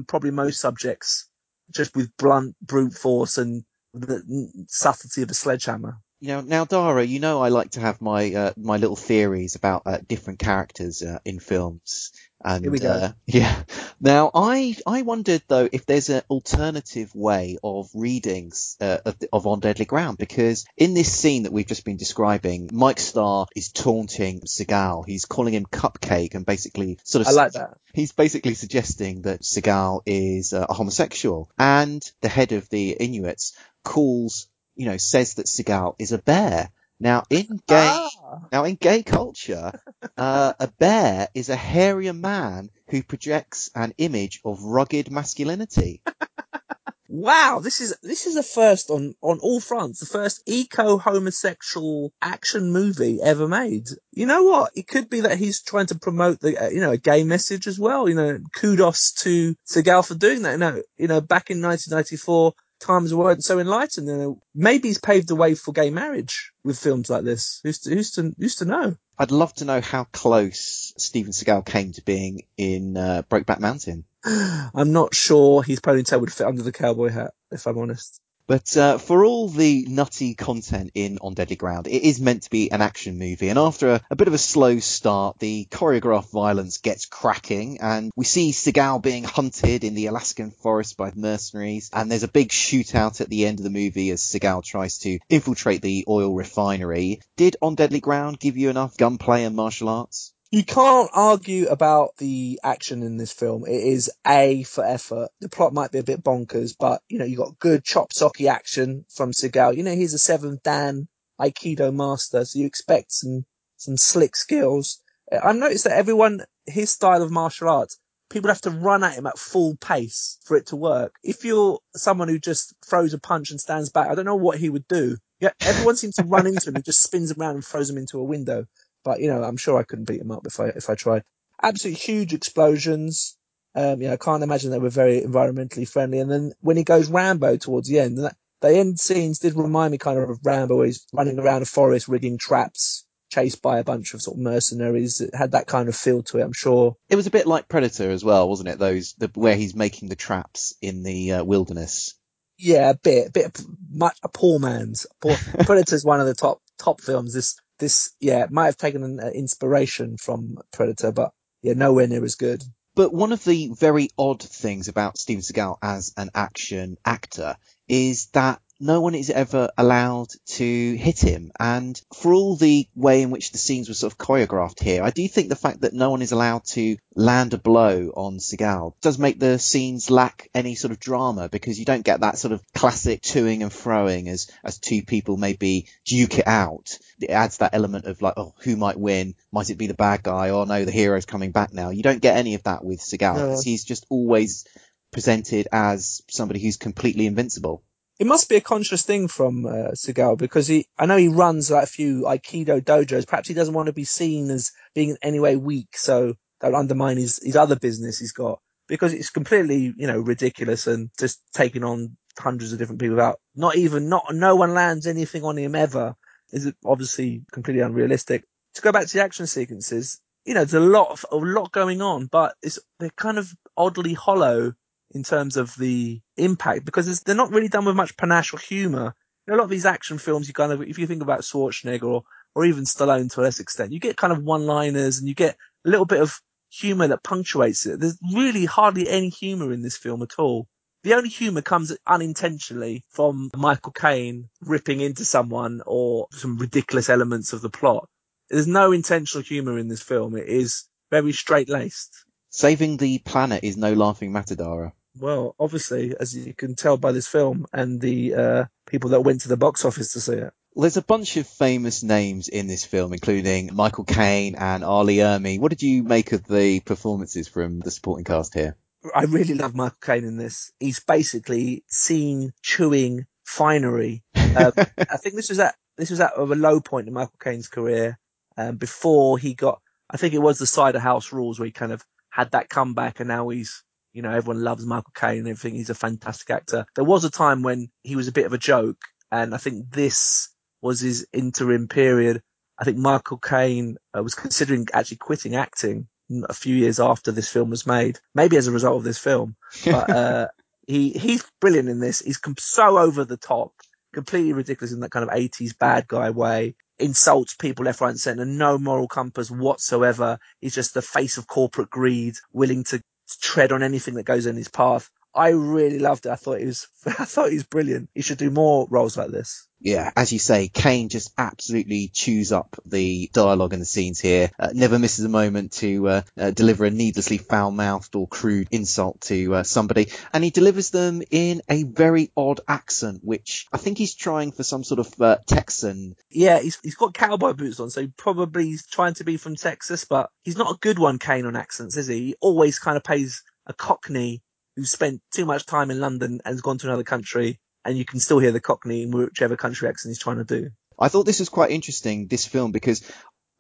probably 0.09 0.31
most 0.31 0.61
subjects, 0.61 1.26
just 1.70 1.96
with 1.96 2.14
blunt 2.18 2.55
brute 2.61 2.92
force 2.92 3.38
and 3.38 3.64
the 3.94 4.66
subtlety 4.68 5.22
of 5.22 5.31
a 5.31 5.35
sledgehammer. 5.35 5.96
You 6.20 6.29
know, 6.29 6.40
now 6.42 6.66
Dara, 6.66 7.03
you 7.03 7.18
know 7.18 7.40
I 7.40 7.48
like 7.48 7.70
to 7.70 7.81
have 7.81 8.03
my 8.03 8.35
uh, 8.35 8.53
my 8.59 8.76
little 8.76 8.94
theories 8.96 9.55
about 9.55 9.85
uh, 9.87 10.00
different 10.07 10.38
characters 10.38 11.03
uh, 11.03 11.20
in 11.24 11.40
films. 11.40 12.12
And, 12.42 12.64
Here 12.64 12.72
we 12.72 12.79
go. 12.79 12.90
Uh, 12.90 13.12
yeah. 13.26 13.62
Now, 14.00 14.31
I 14.35 14.76
I 14.87 15.03
wondered 15.03 15.42
though 15.48 15.68
if 15.70 15.85
there's 15.85 16.09
an 16.09 16.22
alternative 16.31 17.14
way 17.14 17.59
of 17.62 17.90
readings 17.94 18.76
uh, 18.81 18.98
of, 19.05 19.16
of, 19.33 19.46
On 19.46 19.61
Deadly 19.61 19.85
Ground 19.85 20.16
because 20.16 20.64
in 20.76 20.94
this 20.94 21.12
scene 21.12 21.42
that 21.42 21.53
we've 21.53 21.66
just 21.66 21.85
been 21.85 21.98
describing, 21.98 22.70
Mike 22.72 22.98
Starr 22.98 23.46
is 23.55 23.70
taunting 23.70 24.40
Seagal. 24.40 25.05
He's 25.07 25.26
calling 25.26 25.53
him 25.53 25.66
Cupcake 25.66 26.35
and 26.35 26.46
basically 26.46 26.98
sort 27.05 27.26
of. 27.26 27.29
I 27.29 27.33
like 27.33 27.53
that. 27.53 27.76
He's 27.92 28.12
basically 28.12 28.55
suggesting 28.55 29.22
that 29.22 29.42
Seagal 29.42 30.03
is 30.07 30.53
uh, 30.55 30.66
a 30.68 30.72
homosexual, 30.72 31.50
and 31.59 32.11
the 32.22 32.29
head 32.29 32.53
of 32.53 32.68
the 32.70 32.92
Inuits 32.92 33.57
calls, 33.85 34.48
you 34.76 34.87
know, 34.87 34.96
says 34.96 35.35
that 35.35 35.46
Seagal 35.46 35.96
is 35.98 36.12
a 36.12 36.18
bear. 36.18 36.70
Now 37.01 37.23
in 37.31 37.47
gay, 37.67 37.89
ah. 37.89 38.41
now 38.53 38.65
in 38.65 38.75
gay 38.75 39.03
culture, 39.03 39.73
uh, 40.19 40.53
a 40.61 40.69
bear 40.69 41.29
is 41.35 41.49
a 41.49 41.57
hairier 41.57 42.13
man 42.13 42.69
who 42.89 43.03
projects 43.03 43.71
an 43.75 43.95
image 43.97 44.43
of 44.45 44.63
rugged 44.63 45.11
masculinity. 45.11 46.03
wow, 47.09 47.61
this 47.63 47.81
is 47.81 47.97
this 48.03 48.27
is 48.27 48.37
a 48.37 48.43
first 48.43 48.91
on 48.91 49.15
on 49.23 49.39
all 49.39 49.61
fronts. 49.61 50.01
The 50.01 50.07
first 50.07 50.43
eco 50.45 50.99
homosexual 50.99 52.13
action 52.21 52.71
movie 52.71 53.19
ever 53.23 53.49
made. 53.49 53.89
You 54.13 54.27
know 54.27 54.43
what? 54.43 54.73
It 54.75 54.87
could 54.87 55.09
be 55.09 55.21
that 55.23 55.39
he's 55.39 55.63
trying 55.63 55.87
to 55.87 55.99
promote 55.99 56.41
the 56.41 56.67
uh, 56.67 56.69
you 56.69 56.81
know 56.81 56.93
a 56.93 56.99
gay 56.99 57.25
message 57.25 57.67
as 57.67 57.79
well. 57.79 58.11
You 58.11 58.15
know, 58.15 58.39
kudos 58.55 59.13
to 59.23 59.55
to 59.69 59.81
Gal 59.81 60.03
for 60.03 60.17
doing 60.17 60.43
that. 60.43 60.53
You 60.53 60.59
know, 60.59 60.83
you 60.99 61.09
know, 61.09 61.23
back 61.23 61.51
in 61.51 61.63
1994 61.63 62.53
times 62.81 63.14
weren't 63.14 63.45
so 63.45 63.59
enlightened. 63.59 64.07
Know, 64.07 64.40
maybe 64.55 64.88
he's 64.88 64.99
paved 64.99 65.29
the 65.29 65.37
way 65.37 65.55
for 65.55 65.73
gay 65.73 65.90
marriage 65.90 66.53
with 66.64 66.79
films 66.79 67.09
like 67.09 67.25
this. 67.25 67.61
Who's 67.62 67.81
to, 67.81 67.90
who's 67.90 68.11
to, 68.12 68.35
who's 68.38 68.57
to 68.57 68.64
know? 68.64 68.97
I'd 69.19 69.31
love 69.31 69.53
to 69.55 69.64
know 69.64 69.81
how 69.81 70.05
close 70.05 70.95
Steven 70.97 71.33
Seagal 71.33 71.66
came 71.66 71.93
to 71.93 72.03
being 72.03 72.43
in 72.57 72.97
uh, 72.97 73.23
Brokeback 73.31 73.61
Mountain. 73.61 74.05
I'm 74.25 74.93
not 74.93 75.14
sure 75.14 75.62
his 75.62 75.81
ponytail 75.81 76.21
would 76.21 76.33
fit 76.33 76.47
under 76.47 76.62
the 76.62 76.73
cowboy 76.73 77.11
hat, 77.11 77.33
if 77.51 77.66
I'm 77.66 77.79
honest. 77.79 78.21
But 78.51 78.77
uh, 78.77 78.99
for 78.99 79.25
all 79.25 79.49
the 79.49 79.87
nutty 79.89 80.35
content 80.35 80.91
in 80.95 81.19
On 81.21 81.35
Deadly 81.35 81.55
Ground, 81.55 81.87
it 81.87 82.03
is 82.03 82.21
meant 82.21 82.43
to 82.43 82.51
be 82.51 82.73
an 82.73 82.83
action 82.83 83.17
movie. 83.17 83.49
And 83.49 83.57
after 83.57 83.91
a, 83.91 84.01
a, 84.11 84.17
bit 84.17 84.27
of 84.27 84.35
a 84.35 84.39
slow 84.39 84.81
start, 84.81 85.39
the 85.39 85.69
choreographed 85.71 86.33
violence 86.33 86.79
gets 86.79 87.07
cracking, 87.07 87.79
and 87.81 88.11
we 88.17 88.25
see 88.25 88.51
Seagal 88.51 89.03
being 89.03 89.23
hunted 89.23 89.85
in 89.85 89.95
the 89.95 90.07
Alaskan 90.07 90.51
forest 90.51 90.97
by 90.97 91.13
mercenaries. 91.15 91.91
And 91.93 92.11
there's 92.11 92.25
a 92.25 92.29
big 92.29 92.49
shootout 92.49 93.21
at 93.21 93.29
the 93.29 93.47
end 93.47 93.61
of 93.61 93.63
the 93.63 93.71
movie 93.71 94.11
as 94.11 94.21
Seagal 94.21 94.65
tries 94.65 94.99
to 94.99 95.21
infiltrate 95.29 95.81
the 95.81 96.05
oil 96.09 96.35
refinery. 96.35 97.21
Did 97.37 97.57
On 97.63 97.77
Deadly 97.77 98.01
Ground 98.01 98.41
give 98.41 98.57
you 98.57 98.69
enough 98.69 98.97
gunplay 98.97 99.45
and 99.45 99.55
martial 99.55 99.89
arts? 99.89 100.33
You 100.53 100.65
can't 100.65 101.09
argue 101.13 101.69
about 101.69 102.17
the 102.17 102.59
action 102.65 103.05
in 103.05 103.17
this 103.17 103.33
film. 103.33 103.65
It 103.67 103.85
is 103.85 104.11
A 104.27 104.65
for 104.65 104.85
effort. 104.85 105.29
The 105.41 105.49
plot 105.49 105.73
might 105.73 105.93
be 105.93 106.01
a 106.01 106.05
bit 106.05 106.25
bonkers, 106.25 106.75
but 106.79 107.03
you 107.09 107.21
know, 107.21 107.25
you 107.25 107.37
got 107.37 107.61
good 107.61 107.85
chop 107.85 108.13
socky 108.13 108.51
action 108.51 109.05
from 109.09 109.31
Seagal. 109.31 109.77
You 109.77 109.85
know, 109.85 109.95
he's 109.95 110.13
a 110.15 110.19
seventh 110.19 110.65
Dan 110.65 111.07
Aikido 111.41 111.95
master, 111.95 112.45
so 112.45 112.59
you 112.59 112.67
expect 112.67 113.13
some, 113.13 113.45
some 113.77 113.97
slick 113.97 114.35
skills. 114.35 115.01
I've 115.31 115.55
noticed 115.55 115.85
that 115.85 115.97
everyone, 115.97 116.45
his 116.67 116.91
style 116.91 117.23
of 117.23 117.31
martial 117.31 117.69
arts, 117.69 118.01
people 118.29 118.49
have 118.49 118.61
to 118.63 118.71
run 118.71 119.05
at 119.05 119.15
him 119.15 119.29
at 119.29 119.39
full 119.39 119.77
pace 119.77 120.37
for 120.43 120.57
it 120.57 120.67
to 120.67 120.77
work. 120.77 121.15
If 121.23 121.45
you're 121.45 121.79
someone 121.95 122.29
who 122.29 122.41
just 122.41 122.75
throws 122.85 123.15
a 123.15 123.21
punch 123.21 123.53
and 123.53 123.61
stands 123.61 123.91
back, 123.91 124.09
I 124.09 124.17
don't 124.17 124.25
know 124.25 124.35
what 124.35 124.59
he 124.59 124.69
would 124.69 124.89
do. 124.89 125.17
Yeah, 125.39 125.51
everyone 125.61 125.97
seems 125.97 126.17
to 126.17 126.25
run 126.25 126.49
into 126.49 126.69
him 126.69 126.77
and 126.77 126.85
just 126.85 127.03
spins 127.03 127.33
around 127.33 127.55
and 127.55 127.65
throws 127.65 127.89
him 127.89 127.99
into 127.99 128.19
a 128.19 128.25
window. 128.25 128.67
But 129.05 129.21
you 129.21 129.29
know, 129.29 129.43
I'm 129.43 129.57
sure 129.57 129.79
I 129.79 129.85
couldn't 129.85 130.09
beat 130.09 130.19
them 130.19 130.31
up 130.31 130.47
if 130.47 130.61
I 130.61 130.67
if 130.69 130.91
I 130.91 130.95
tried. 130.95 131.23
Absolute 131.63 131.97
huge 131.97 132.33
explosions. 132.33 133.37
Um, 133.75 134.01
you 134.01 134.09
know, 134.09 134.15
I 134.15 134.17
can't 134.17 134.43
imagine 134.43 134.71
they 134.71 134.79
were 134.79 134.91
very 134.91 135.21
environmentally 135.21 135.89
friendly. 135.89 136.19
And 136.19 136.31
then 136.31 136.53
when 136.61 136.77
he 136.77 136.85
goes 136.85 137.09
Rambo 137.09 137.57
towards 137.57 137.89
the 137.89 138.01
end, 138.01 138.19
that, 138.19 138.37
the 138.61 138.77
end 138.77 138.99
scenes 138.99 139.39
did 139.39 139.57
remind 139.57 139.93
me 139.93 139.99
kind 139.99 140.19
of 140.19 140.29
of 140.29 140.41
Rambo, 140.45 140.77
where 140.77 140.87
he's 140.87 141.07
running 141.13 141.39
around 141.39 141.63
a 141.63 141.67
forest 141.67 142.09
rigging 142.09 142.39
traps, 142.39 143.07
chased 143.31 143.63
by 143.63 143.79
a 143.79 143.85
bunch 143.85 144.13
of 144.13 144.23
sort 144.23 144.37
of 144.37 144.43
mercenaries. 144.43 145.21
It 145.21 145.35
had 145.35 145.53
that 145.53 145.67
kind 145.67 145.89
of 145.89 145.97
feel 145.97 146.23
to 146.25 146.39
it, 146.39 146.43
I'm 146.43 146.53
sure. 146.53 146.97
It 147.09 147.17
was 147.17 147.27
a 147.27 147.31
bit 147.31 147.47
like 147.47 147.69
Predator 147.69 148.11
as 148.11 148.25
well, 148.25 148.49
wasn't 148.49 148.69
it? 148.69 148.79
Those 148.79 149.15
the, 149.15 149.31
where 149.35 149.57
he's 149.57 149.75
making 149.75 150.09
the 150.09 150.17
traps 150.17 150.75
in 150.83 151.03
the 151.03 151.33
uh, 151.35 151.45
wilderness. 151.45 152.15
Yeah, 152.59 152.91
a 152.91 152.95
bit, 152.95 153.29
a 153.29 153.31
bit, 153.31 153.61
much 153.91 154.19
a 154.23 154.29
poor 154.29 154.59
man's. 154.59 155.07
Poor, 155.21 155.33
Predator's 155.65 156.05
one 156.05 156.21
of 156.21 156.27
the 156.27 156.35
top 156.35 156.61
top 156.79 157.01
films. 157.01 157.33
This 157.33 157.57
this, 157.81 158.12
yeah, 158.21 158.47
might 158.51 158.66
have 158.66 158.79
taken 158.79 159.05
an 159.05 159.21
uh, 159.21 159.31
inspiration 159.31 160.19
from 160.19 160.59
Predator, 160.73 161.12
but 161.12 161.33
yeah, 161.62 161.75
nowhere 161.75 162.09
near 162.09 162.25
as 162.25 162.37
good. 162.37 162.62
But 162.97 163.14
one 163.14 163.33
of 163.33 163.45
the 163.45 163.71
very 163.73 164.11
odd 164.19 164.43
things 164.43 164.88
about 164.88 165.19
Steven 165.19 165.43
Seagal 165.43 165.79
as 165.83 166.12
an 166.16 166.31
action 166.35 166.99
actor 167.07 167.57
is 167.88 168.29
that 168.35 168.61
no 168.81 169.03
one 169.03 169.14
is 169.14 169.29
ever 169.29 169.71
allowed 169.77 170.29
to 170.47 170.95
hit 170.97 171.21
him. 171.21 171.53
And 171.61 172.01
for 172.14 172.33
all 172.33 172.57
the 172.57 172.88
way 172.95 173.23
in 173.23 173.31
which 173.31 173.53
the 173.53 173.59
scenes 173.59 173.88
were 173.88 173.95
sort 173.95 174.12
of 174.12 174.19
choreographed 174.19 174.83
here, 174.83 175.03
I 175.03 175.11
do 175.11 175.29
think 175.29 175.49
the 175.51 175.57
fact 175.57 175.83
that 175.83 175.93
no 175.93 176.11
one 176.11 176.23
is 176.23 176.33
allowed 176.33 176.64
to 176.71 176.97
land 177.14 177.53
a 177.53 177.59
blow 177.59 178.09
on 178.09 178.38
Seagal 178.38 178.95
does 179.03 179.19
make 179.19 179.38
the 179.38 179.59
scenes 179.59 180.11
lack 180.11 180.49
any 180.55 180.75
sort 180.75 180.93
of 180.93 180.99
drama 180.99 181.51
because 181.51 181.79
you 181.79 181.85
don't 181.85 182.05
get 182.05 182.21
that 182.21 182.38
sort 182.38 182.53
of 182.53 182.62
classic 182.73 183.21
toing 183.21 183.61
and 183.61 183.71
froing 183.71 184.29
as, 184.29 184.51
as 184.64 184.79
two 184.79 185.03
people 185.03 185.37
maybe 185.37 185.87
duke 186.07 186.38
it 186.38 186.47
out. 186.47 186.99
It 187.21 187.31
adds 187.31 187.59
that 187.59 187.75
element 187.75 188.07
of 188.07 188.23
like, 188.23 188.35
oh, 188.38 188.55
who 188.62 188.77
might 188.77 188.99
win? 188.99 189.35
Might 189.53 189.69
it 189.69 189.79
be 189.79 189.88
the 189.88 189.95
bad 189.95 190.23
guy? 190.23 190.49
Oh 190.49 190.64
no, 190.64 190.87
the 190.87 190.90
hero's 190.90 191.27
coming 191.27 191.53
back 191.53 191.75
now. 191.75 191.90
You 191.90 192.03
don't 192.03 192.23
get 192.23 192.37
any 192.37 192.55
of 192.55 192.62
that 192.62 192.83
with 192.83 193.01
Seagal 193.01 193.35
because 193.35 193.62
he's 193.62 193.85
just 193.85 194.07
always 194.09 194.64
presented 195.12 195.69
as 195.71 196.23
somebody 196.31 196.62
who's 196.62 196.77
completely 196.77 197.27
invincible 197.27 197.83
it 198.20 198.26
must 198.26 198.50
be 198.50 198.56
a 198.56 198.61
conscious 198.61 199.02
thing 199.02 199.28
from 199.28 199.64
uh, 199.64 200.35
because 200.37 200.66
he, 200.66 200.87
I 200.98 201.06
know 201.06 201.16
he 201.16 201.28
runs 201.28 201.70
like 201.70 201.85
a 201.85 201.87
few 201.87 202.24
Aikido 202.24 202.83
dojos. 202.83 203.26
Perhaps 203.26 203.48
he 203.48 203.54
doesn't 203.54 203.72
want 203.72 203.87
to 203.87 203.94
be 203.94 204.04
seen 204.04 204.50
as 204.50 204.72
being 204.94 205.09
in 205.09 205.18
any 205.22 205.40
way 205.40 205.56
weak, 205.56 205.96
so 205.96 206.35
that'll 206.61 206.78
undermine 206.78 207.16
his, 207.16 207.40
his 207.42 207.56
other 207.56 207.76
business 207.76 208.18
he's 208.18 208.33
got 208.33 208.61
because 208.88 209.14
it's 209.14 209.30
completely, 209.30 209.94
you 209.96 210.06
know, 210.06 210.20
ridiculous 210.20 210.87
and 210.87 211.09
just 211.18 211.40
taking 211.54 211.83
on 211.83 212.18
hundreds 212.38 212.74
of 212.74 212.78
different 212.78 213.00
people 213.00 213.16
without 213.16 213.40
not 213.54 213.76
even, 213.76 214.11
not, 214.11 214.26
no 214.33 214.54
one 214.54 214.74
lands 214.74 215.06
anything 215.06 215.42
on 215.42 215.56
him 215.56 215.74
ever 215.74 216.14
is 216.52 216.70
obviously 216.85 217.42
completely 217.52 217.83
unrealistic. 217.83 218.44
To 218.74 218.83
go 218.83 218.92
back 218.92 219.06
to 219.06 219.14
the 219.14 219.24
action 219.24 219.46
sequences, 219.46 220.20
you 220.44 220.52
know, 220.52 220.66
there's 220.66 220.74
a 220.74 220.87
lot 220.87 221.11
of, 221.11 221.24
a 221.33 221.37
lot 221.37 221.72
going 221.72 222.02
on, 222.02 222.26
but 222.26 222.54
it's, 222.62 222.78
they're 222.98 223.09
kind 223.16 223.38
of 223.38 223.50
oddly 223.78 224.12
hollow 224.12 224.74
in 225.12 225.23
terms 225.23 225.57
of 225.57 225.75
the 225.77 226.20
impact 226.37 226.85
because 226.85 227.20
they're 227.20 227.35
not 227.35 227.51
really 227.51 227.68
done 227.68 227.85
with 227.85 227.96
much 227.96 228.16
panache 228.16 228.55
or 228.55 228.59
humor. 228.59 229.14
You 229.46 229.53
know, 229.53 229.57
a 229.57 229.59
lot 229.59 229.64
of 229.64 229.70
these 229.70 229.87
action 229.87 230.18
films, 230.18 230.49
you 230.49 230.55
kind 230.55 230.73
of, 230.73 230.83
if 230.83 230.99
you 230.99 231.07
think 231.07 231.23
about 231.23 231.40
Schwarzenegger 231.40 232.05
or, 232.05 232.23
or 232.55 232.64
even 232.64 232.85
Stallone 232.85 233.33
to 233.33 233.40
a 233.40 233.42
less 233.42 233.61
extent, 233.61 233.92
you 233.92 234.01
get 234.01 234.16
kind 234.16 234.33
of 234.33 234.42
one-liners 234.42 235.18
and 235.18 235.29
you 235.29 235.35
get 235.35 235.57
a 235.85 235.88
little 235.88 236.07
bit 236.07 236.20
of 236.20 236.40
humor 236.70 237.09
that 237.09 237.25
punctuates 237.25 237.87
it. 237.87 237.99
There's 237.99 238.18
really 238.33 238.64
hardly 238.64 239.09
any 239.09 239.29
humor 239.29 239.73
in 239.73 239.83
this 239.83 239.96
film 239.96 240.23
at 240.23 240.38
all. 240.38 240.66
The 241.03 241.14
only 241.14 241.31
humor 241.31 241.62
comes 241.62 241.96
unintentionally 242.07 243.05
from 243.09 243.51
Michael 243.57 243.92
Caine 243.92 244.49
ripping 244.61 245.01
into 245.01 245.25
someone 245.25 245.81
or 245.87 246.27
some 246.33 246.59
ridiculous 246.59 247.09
elements 247.09 247.53
of 247.53 247.62
the 247.62 247.70
plot. 247.70 248.07
There's 248.51 248.66
no 248.66 248.92
intentional 248.92 249.42
humor 249.42 249.79
in 249.79 249.88
this 249.88 250.03
film. 250.03 250.37
It 250.37 250.46
is 250.46 250.85
very 251.11 251.33
straight 251.33 251.68
laced. 251.68 252.25
Saving 252.51 252.99
the 252.99 253.18
planet 253.20 253.64
is 253.64 253.77
no 253.77 253.94
laughing 253.94 254.33
matter, 254.33 254.55
Dara 254.55 254.92
well, 255.18 255.55
obviously, 255.59 256.14
as 256.18 256.37
you 256.37 256.55
can 256.55 256.75
tell 256.75 256.96
by 256.96 257.12
this 257.12 257.27
film 257.27 257.66
and 257.73 258.01
the 258.01 258.35
uh, 258.35 258.64
people 258.87 259.11
that 259.11 259.23
went 259.23 259.42
to 259.42 259.49
the 259.49 259.57
box 259.57 259.85
office 259.85 260.12
to 260.12 260.20
see 260.20 260.35
it. 260.35 260.53
There's 260.77 260.96
a 260.96 261.03
bunch 261.03 261.37
of 261.37 261.49
famous 261.49 262.03
names 262.03 262.49
in 262.49 262.68
this 262.68 262.85
film, 262.85 263.12
including 263.12 263.70
Michael 263.73 264.05
Caine 264.05 264.55
and. 264.55 264.85
Lee 264.85 265.16
Ermey. 265.16 265.59
What 265.59 265.70
did 265.70 265.83
you 265.83 266.05
make 266.05 266.33
of 266.33 266.44
the 266.44 266.81
performances 266.81 267.49
from 267.49 267.81
the 267.81 267.90
supporting 267.90 268.25
cast 268.25 268.55
here? 268.55 268.77
I 269.14 269.25
really 269.25 269.55
love 269.55 269.75
Michael 269.75 269.99
Caine 270.01 270.25
in 270.25 270.37
this. 270.37 270.73
He's 270.79 271.01
basically 271.01 271.85
seen 271.88 272.53
chewing 272.62 273.27
finery. 273.44 274.23
Um, 274.35 274.73
I 274.77 275.16
think 275.16 275.35
this 275.35 275.49
was 275.49 275.59
at 275.59 275.75
this 275.96 276.11
was 276.11 276.20
at 276.20 276.37
a 276.37 276.44
low 276.44 276.81
point 276.81 277.09
in 277.09 277.14
Michael 277.14 277.35
Caine's 277.38 277.68
career 277.68 278.18
um, 278.57 278.77
before 278.77 279.38
he 279.38 279.55
got. 279.55 279.81
I 280.09 280.16
think 280.16 280.35
it 280.35 280.42
was 280.42 280.59
the 280.59 280.66
Cider 280.66 280.99
House 280.99 281.33
Rules 281.33 281.59
where 281.59 281.66
he 281.66 281.73
kind 281.73 281.92
of 281.92 282.05
had 282.31 282.53
that 282.53 282.68
comeback, 282.68 283.20
and 283.20 283.29
now 283.29 283.49
he's 283.49 283.83
you 284.12 284.23
know, 284.23 284.31
everyone 284.31 284.62
loves 284.62 284.85
Michael 284.85 285.12
Caine 285.14 285.38
and 285.38 285.49
everything. 285.49 285.75
He's 285.75 285.90
a 285.90 285.94
fantastic 285.94 286.51
actor. 286.51 286.87
There 286.94 287.05
was 287.05 287.25
a 287.25 287.31
time 287.31 287.62
when 287.62 287.90
he 288.03 288.16
was 288.16 288.29
a 288.29 288.33
bit 288.33 288.46
of 288.46 288.53
a 288.53 288.59
joke, 288.59 288.99
and 289.31 289.55
I 289.55 289.59
think 289.59 289.90
this 289.90 290.49
was 290.83 291.01
his 291.01 291.27
interim 291.33 291.88
period. 291.88 292.42
I 292.79 292.85
think 292.85 292.96
Michael 292.96 293.38
Caine 293.38 293.96
uh, 294.16 294.23
was 294.23 294.35
considering 294.35 294.87
actually 294.92 295.18
quitting 295.18 295.55
acting 295.55 296.09
a 296.49 296.55
few 296.55 296.75
years 296.75 297.01
after 297.01 297.33
this 297.33 297.49
film 297.49 297.70
was 297.70 297.87
made, 297.87 298.18
maybe 298.35 298.57
as 298.57 298.66
a 298.66 298.73
result 298.73 298.96
of 298.96 299.05
this 299.05 299.18
film. 299.18 299.57
But 299.85 300.11
uh, 300.16 300.49
he 300.87 301.11
he's 301.11 301.44
brilliant 301.61 301.88
in 301.88 302.01
this. 302.01 302.20
He's 302.20 302.40
so 302.59 302.99
over 302.99 303.25
the 303.25 303.37
top, 303.37 303.73
completely 304.12 304.53
ridiculous 304.53 304.92
in 304.92 305.01
that 305.01 305.11
kind 305.11 305.29
of 305.29 305.35
80s 305.35 305.77
bad 305.79 306.09
guy 306.09 306.31
way. 306.31 306.75
Insults 306.99 307.55
people 307.55 307.87
left, 307.87 308.01
right, 308.01 308.11
and 308.11 308.20
centre. 308.20 308.44
No 308.44 308.77
moral 308.77 309.09
compass 309.09 309.51
whatsoever. 309.51 310.38
He's 310.61 310.75
just 310.75 310.92
the 310.92 311.03
face 311.03 311.38
of 311.38 311.46
corporate 311.46 311.88
greed, 311.88 312.35
willing 312.53 312.85
to 312.85 313.03
tread 313.51 313.73
on 313.73 313.83
anything 313.83 314.15
that 314.15 314.25
goes 314.25 314.47
in 314.47 314.57
his 314.57 314.69
path. 314.69 315.11
I 315.35 315.51
really 315.51 315.99
loved 315.99 316.27
it. 316.27 316.31
I 316.31 316.37
thought 316.37 316.61
he 316.61 316.66
was, 316.66 316.88
I 317.07 317.25
thought 317.25 317.51
he 317.51 317.57
was 317.57 317.64
brilliant. 317.64 318.11
He 318.14 318.23
should 318.23 318.38
do 318.38 318.51
more 318.51 318.87
roles 318.90 319.16
like 319.16 319.31
this. 319.31 319.66
Yeah, 319.83 320.11
as 320.14 320.31
you 320.31 320.38
say, 320.38 320.69
Caine 320.69 321.09
just 321.09 321.33
absolutely 321.38 322.09
chews 322.12 322.53
up 322.53 322.77
the 322.85 323.31
dialogue 323.33 323.73
and 323.73 323.81
the 323.81 323.87
scenes 323.87 324.21
here. 324.21 324.51
Uh, 324.59 324.69
never 324.75 324.99
misses 324.99 325.25
a 325.25 325.29
moment 325.29 325.73
to 325.73 326.07
uh, 326.07 326.23
uh, 326.38 326.51
deliver 326.51 326.85
a 326.85 326.90
needlessly 326.90 327.38
foul-mouthed 327.38 328.14
or 328.14 328.29
crude 328.29 328.69
insult 328.73 329.23
to 329.23 329.55
uh, 329.55 329.62
somebody, 329.62 330.09
and 330.35 330.45
he 330.45 330.51
delivers 330.51 330.90
them 330.90 331.23
in 331.31 331.62
a 331.71 331.85
very 331.85 332.31
odd 332.37 332.61
accent, 332.69 333.21
which 333.23 333.66
I 333.73 333.79
think 333.79 333.97
he's 333.97 334.14
trying 334.14 334.53
for 334.53 334.64
some 334.64 334.85
sort 334.85 335.01
of 335.01 335.19
uh, 335.19 335.38
Texan. 335.47 336.14
Yeah, 336.29 336.61
he's 336.61 336.79
he's 336.83 336.97
got 336.97 337.14
cowboy 337.14 337.55
boots 337.55 337.81
on, 337.81 337.88
so 337.88 338.07
probably 338.19 338.66
he's 338.66 338.87
trying 338.87 339.14
to 339.14 339.25
be 339.25 339.38
from 339.38 339.57
Texas, 339.57 340.05
but 340.05 340.29
he's 340.43 340.59
not 340.59 340.75
a 340.75 340.79
good 340.79 340.99
one, 340.99 341.19
Caine, 341.19 341.47
on 341.47 341.57
accents, 341.57 341.97
is 341.97 342.07
he? 342.07 342.19
He 342.19 342.35
always 342.40 342.79
kind 342.79 342.99
of 342.99 343.05
pays 343.05 343.43
a 343.66 343.73
Cockney 343.73 344.43
who's 344.76 344.90
spent 344.90 345.20
too 345.35 345.44
much 345.44 345.66
time 345.66 345.90
in 345.90 346.00
London 346.00 346.40
and 346.44 346.52
has 346.54 346.61
gone 346.61 346.78
to 346.78 346.87
another 346.87 347.04
country, 347.04 347.59
and 347.85 347.96
you 347.96 348.04
can 348.04 348.20
still 348.20 348.38
hear 348.38 348.52
the 348.52 348.61
Cockney 348.61 349.02
in 349.02 349.11
whichever 349.11 349.56
country 349.56 349.88
accent 349.88 350.11
he's 350.11 350.18
trying 350.18 350.38
to 350.38 350.44
do. 350.44 350.70
I 350.98 351.09
thought 351.09 351.26
this 351.26 351.40
was 351.40 351.48
quite 351.48 351.70
interesting, 351.70 352.26
this 352.26 352.46
film, 352.46 352.72
because, 352.72 353.02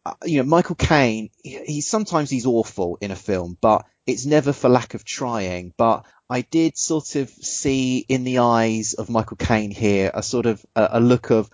uh, 0.04 0.14
you 0.24 0.38
know, 0.38 0.48
Michael 0.48 0.76
Caine, 0.76 1.30
he, 1.42 1.64
he 1.64 1.80
sometimes 1.80 2.30
he's 2.30 2.46
awful 2.46 2.98
in 3.00 3.10
a 3.10 3.16
film, 3.16 3.56
but 3.60 3.86
it's 4.06 4.26
never 4.26 4.52
for 4.52 4.68
lack 4.68 4.94
of 4.94 5.04
trying. 5.04 5.72
But 5.76 6.04
I 6.28 6.42
did 6.42 6.76
sort 6.76 7.16
of 7.16 7.30
see 7.30 7.98
in 7.98 8.24
the 8.24 8.38
eyes 8.38 8.94
of 8.94 9.08
Michael 9.08 9.36
Caine 9.38 9.70
here 9.70 10.10
a 10.12 10.22
sort 10.22 10.46
of 10.46 10.64
a, 10.76 10.88
a 10.92 11.00
look 11.00 11.30
of, 11.30 11.48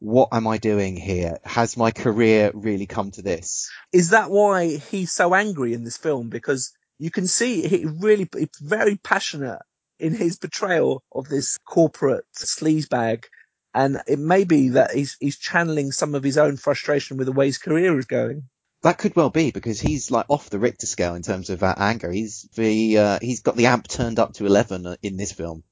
what 0.00 0.28
am 0.32 0.46
I 0.46 0.58
doing 0.58 0.96
here? 0.96 1.38
Has 1.44 1.76
my 1.76 1.90
career 1.90 2.52
really 2.54 2.86
come 2.86 3.10
to 3.12 3.22
this? 3.22 3.68
Is 3.92 4.10
that 4.10 4.30
why 4.30 4.76
he's 4.76 5.10
so 5.12 5.34
angry 5.34 5.72
in 5.72 5.82
this 5.82 5.96
film? 5.96 6.28
Because 6.28 6.72
you 6.98 7.10
can 7.10 7.26
see 7.26 7.66
he 7.66 7.86
really, 7.86 8.28
it's 8.34 8.60
very 8.60 8.96
passionate 8.96 9.60
in 9.98 10.14
his 10.14 10.38
portrayal 10.38 11.02
of 11.12 11.28
this 11.28 11.58
corporate 11.64 12.24
sleazebag. 12.36 13.24
And 13.74 14.00
it 14.06 14.18
may 14.18 14.44
be 14.44 14.70
that 14.70 14.92
he's, 14.92 15.16
he's 15.20 15.38
channeling 15.38 15.92
some 15.92 16.14
of 16.14 16.22
his 16.22 16.38
own 16.38 16.56
frustration 16.56 17.16
with 17.16 17.26
the 17.26 17.32
way 17.32 17.46
his 17.46 17.58
career 17.58 17.98
is 17.98 18.06
going. 18.06 18.44
That 18.82 18.98
could 18.98 19.16
well 19.16 19.30
be 19.30 19.50
because 19.50 19.80
he's 19.80 20.10
like 20.10 20.26
off 20.28 20.50
the 20.50 20.58
Richter 20.58 20.86
scale 20.86 21.14
in 21.14 21.22
terms 21.22 21.50
of 21.50 21.62
uh, 21.62 21.74
anger. 21.76 22.10
He's 22.10 22.48
the, 22.54 22.98
uh, 22.98 23.18
he's 23.20 23.40
got 23.40 23.56
the 23.56 23.66
amp 23.66 23.88
turned 23.88 24.18
up 24.18 24.34
to 24.34 24.46
11 24.46 24.86
uh, 24.86 24.96
in 25.02 25.16
this 25.16 25.32
film. 25.32 25.64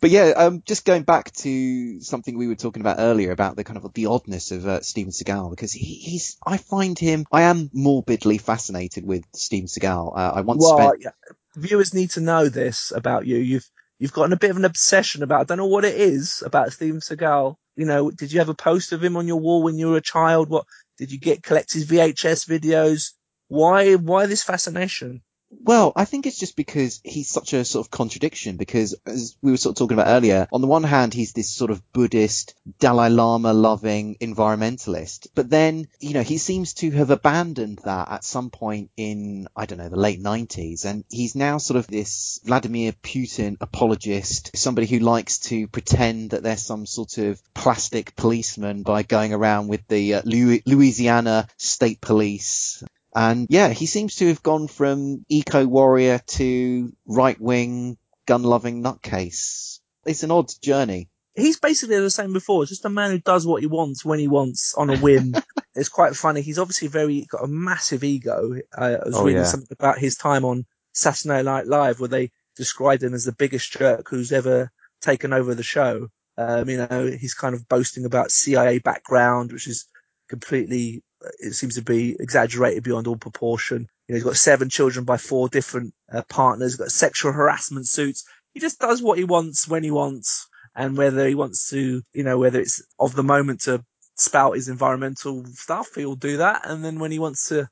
But 0.00 0.10
yeah, 0.10 0.32
um, 0.36 0.62
just 0.66 0.84
going 0.84 1.04
back 1.04 1.32
to 1.36 2.00
something 2.00 2.36
we 2.36 2.48
were 2.48 2.54
talking 2.54 2.82
about 2.82 2.96
earlier 2.98 3.32
about 3.32 3.56
the 3.56 3.64
kind 3.64 3.78
of 3.78 3.92
the 3.94 4.06
oddness 4.06 4.50
of 4.50 4.66
uh, 4.66 4.80
Steven 4.82 5.10
Seagal 5.10 5.50
because 5.50 5.72
he, 5.72 5.94
he's 5.94 6.36
I 6.46 6.58
find 6.58 6.98
him 6.98 7.24
I 7.32 7.42
am 7.42 7.70
morbidly 7.72 8.38
fascinated 8.38 9.06
with 9.06 9.24
Steven 9.34 9.68
Seagal. 9.68 10.16
Uh, 10.16 10.32
I 10.34 10.40
once 10.42 10.62
well, 10.62 10.76
spent 10.76 11.14
viewers 11.56 11.94
need 11.94 12.10
to 12.10 12.20
know 12.20 12.48
this 12.48 12.92
about 12.94 13.26
you. 13.26 13.38
You've 13.38 13.68
you've 13.98 14.12
gotten 14.12 14.34
a 14.34 14.38
bit 14.38 14.50
of 14.50 14.58
an 14.58 14.66
obsession 14.66 15.22
about 15.22 15.40
I 15.40 15.44
don't 15.44 15.58
know 15.58 15.66
what 15.66 15.84
it 15.84 15.94
is 15.94 16.42
about 16.44 16.72
Steven 16.72 17.00
Seagal. 17.00 17.56
You 17.76 17.86
know, 17.86 18.10
did 18.10 18.32
you 18.32 18.38
have 18.40 18.48
a 18.48 18.54
poster 18.54 18.96
of 18.96 19.04
him 19.04 19.16
on 19.16 19.26
your 19.26 19.40
wall 19.40 19.62
when 19.62 19.78
you 19.78 19.88
were 19.88 19.96
a 19.96 20.02
child? 20.02 20.50
What 20.50 20.66
did 20.98 21.10
you 21.10 21.18
get 21.18 21.42
collect 21.42 21.72
his 21.72 21.86
VHS 21.86 22.46
videos? 22.46 23.12
Why 23.48 23.94
why 23.94 24.26
this 24.26 24.42
fascination? 24.42 25.22
Well, 25.50 25.92
I 25.94 26.04
think 26.04 26.26
it's 26.26 26.38
just 26.38 26.56
because 26.56 27.00
he's 27.04 27.28
such 27.28 27.52
a 27.52 27.64
sort 27.64 27.86
of 27.86 27.90
contradiction 27.90 28.56
because 28.56 28.94
as 29.06 29.36
we 29.42 29.52
were 29.52 29.56
sort 29.56 29.74
of 29.74 29.78
talking 29.78 29.96
about 29.96 30.08
earlier, 30.08 30.48
on 30.52 30.60
the 30.60 30.66
one 30.66 30.82
hand, 30.82 31.14
he's 31.14 31.32
this 31.32 31.50
sort 31.50 31.70
of 31.70 31.82
Buddhist, 31.92 32.54
Dalai 32.80 33.10
Lama 33.10 33.52
loving 33.52 34.16
environmentalist, 34.20 35.28
but 35.34 35.48
then, 35.48 35.86
you 36.00 36.14
know, 36.14 36.22
he 36.22 36.38
seems 36.38 36.74
to 36.74 36.90
have 36.92 37.10
abandoned 37.10 37.80
that 37.84 38.10
at 38.10 38.24
some 38.24 38.50
point 38.50 38.90
in, 38.96 39.46
I 39.56 39.66
don't 39.66 39.78
know, 39.78 39.88
the 39.88 39.96
late 39.96 40.20
nineties. 40.20 40.84
And 40.84 41.04
he's 41.10 41.36
now 41.36 41.58
sort 41.58 41.78
of 41.78 41.86
this 41.86 42.40
Vladimir 42.44 42.92
Putin 42.92 43.56
apologist, 43.60 44.56
somebody 44.56 44.86
who 44.88 44.98
likes 44.98 45.38
to 45.50 45.68
pretend 45.68 46.30
that 46.30 46.42
there's 46.42 46.62
some 46.62 46.86
sort 46.86 47.18
of 47.18 47.40
plastic 47.54 48.16
policeman 48.16 48.82
by 48.82 49.04
going 49.04 49.32
around 49.32 49.68
with 49.68 49.86
the 49.86 50.14
uh, 50.14 50.22
Louisiana 50.24 51.46
state 51.56 52.00
police 52.00 52.82
and 53.16 53.46
yeah, 53.50 53.70
he 53.70 53.86
seems 53.86 54.16
to 54.16 54.28
have 54.28 54.42
gone 54.42 54.68
from 54.68 55.24
eco 55.28 55.66
warrior 55.66 56.20
to 56.26 56.92
right 57.06 57.40
wing 57.40 57.96
gun 58.26 58.42
loving 58.42 58.82
nutcase. 58.82 59.80
It's 60.04 60.22
an 60.22 60.30
odd 60.30 60.52
journey. 60.62 61.08
He's 61.34 61.58
basically 61.58 61.98
the 62.00 62.10
same 62.10 62.32
before. 62.32 62.62
It's 62.62 62.70
just 62.70 62.84
a 62.84 62.90
man 62.90 63.10
who 63.10 63.18
does 63.18 63.46
what 63.46 63.60
he 63.62 63.66
wants 63.66 64.04
when 64.04 64.18
he 64.18 64.28
wants 64.28 64.74
on 64.76 64.90
a 64.90 64.96
whim. 64.98 65.34
it's 65.74 65.88
quite 65.88 66.14
funny. 66.14 66.42
He's 66.42 66.58
obviously 66.58 66.88
very 66.88 67.26
got 67.30 67.44
a 67.44 67.48
massive 67.48 68.04
ego. 68.04 68.54
I 68.76 68.92
was 69.04 69.16
Oh, 69.16 69.24
reading 69.24 69.42
yeah. 69.42 69.48
something 69.48 69.76
about 69.78 69.98
his 69.98 70.16
time 70.16 70.44
on 70.44 70.64
Saturday 70.92 71.42
Night 71.42 71.66
Live 71.66 72.00
where 72.00 72.08
they 72.08 72.30
described 72.56 73.02
him 73.02 73.14
as 73.14 73.24
the 73.24 73.32
biggest 73.32 73.70
jerk 73.72 74.08
who's 74.08 74.32
ever 74.32 74.70
taken 75.02 75.32
over 75.32 75.54
the 75.54 75.62
show. 75.62 76.08
Um, 76.38 76.68
you 76.68 76.78
know, 76.78 77.06
he's 77.18 77.34
kind 77.34 77.54
of 77.54 77.68
boasting 77.68 78.04
about 78.04 78.30
CIA 78.30 78.78
background, 78.78 79.52
which 79.52 79.66
is 79.68 79.86
completely, 80.28 81.02
it 81.38 81.54
seems 81.54 81.76
to 81.76 81.82
be 81.82 82.16
exaggerated 82.18 82.82
beyond 82.82 83.06
all 83.06 83.16
proportion. 83.16 83.88
You 84.06 84.12
know, 84.12 84.16
he's 84.16 84.24
got 84.24 84.36
seven 84.36 84.68
children 84.68 85.04
by 85.04 85.16
four 85.16 85.48
different 85.48 85.94
uh, 86.12 86.22
partners, 86.28 86.76
got 86.76 86.90
sexual 86.90 87.32
harassment 87.32 87.86
suits. 87.86 88.24
He 88.54 88.60
just 88.60 88.78
does 88.78 89.02
what 89.02 89.18
he 89.18 89.24
wants 89.24 89.68
when 89.68 89.82
he 89.82 89.90
wants 89.90 90.48
and 90.74 90.96
whether 90.96 91.26
he 91.26 91.34
wants 91.34 91.70
to, 91.70 92.02
you 92.12 92.22
know, 92.22 92.38
whether 92.38 92.60
it's 92.60 92.82
of 92.98 93.14
the 93.14 93.22
moment 93.22 93.62
to 93.62 93.84
spout 94.16 94.54
his 94.54 94.68
environmental 94.68 95.44
stuff, 95.46 95.94
he'll 95.94 96.16
do 96.16 96.38
that. 96.38 96.68
And 96.68 96.84
then 96.84 96.98
when 96.98 97.10
he 97.10 97.18
wants 97.18 97.48
to 97.48 97.68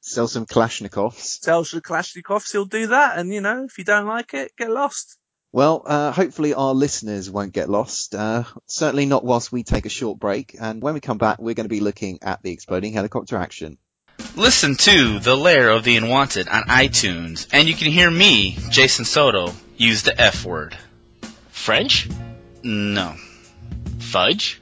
Sell 0.00 0.28
some 0.28 0.46
Kalashnikovs. 0.46 1.42
sell 1.42 1.64
some 1.64 1.80
Kalashnikovs, 1.80 2.52
he'll 2.52 2.64
do 2.64 2.88
that. 2.88 3.18
And, 3.18 3.32
you 3.32 3.40
know, 3.40 3.64
if 3.64 3.76
you 3.76 3.84
don't 3.84 4.06
like 4.06 4.34
it, 4.34 4.52
get 4.56 4.70
lost. 4.70 5.18
Well, 5.56 5.84
uh, 5.86 6.12
hopefully 6.12 6.52
our 6.52 6.74
listeners 6.74 7.30
won't 7.30 7.54
get 7.54 7.70
lost. 7.70 8.14
Uh, 8.14 8.44
certainly 8.66 9.06
not 9.06 9.24
whilst 9.24 9.50
we 9.50 9.62
take 9.62 9.86
a 9.86 9.88
short 9.88 10.18
break. 10.18 10.54
And 10.60 10.82
when 10.82 10.92
we 10.92 11.00
come 11.00 11.16
back, 11.16 11.38
we're 11.38 11.54
going 11.54 11.64
to 11.64 11.70
be 11.70 11.80
looking 11.80 12.18
at 12.20 12.42
the 12.42 12.52
exploding 12.52 12.92
helicopter 12.92 13.38
action. 13.38 13.78
Listen 14.36 14.74
to 14.74 15.18
The 15.18 15.34
Lair 15.34 15.70
of 15.70 15.82
the 15.82 15.96
Unwanted 15.96 16.46
on 16.50 16.64
iTunes, 16.64 17.46
and 17.54 17.66
you 17.68 17.74
can 17.74 17.90
hear 17.90 18.10
me, 18.10 18.58
Jason 18.68 19.06
Soto, 19.06 19.50
use 19.78 20.02
the 20.02 20.20
F 20.20 20.44
word. 20.44 20.76
French? 21.48 22.06
No. 22.62 23.14
Fudge? 23.98 24.60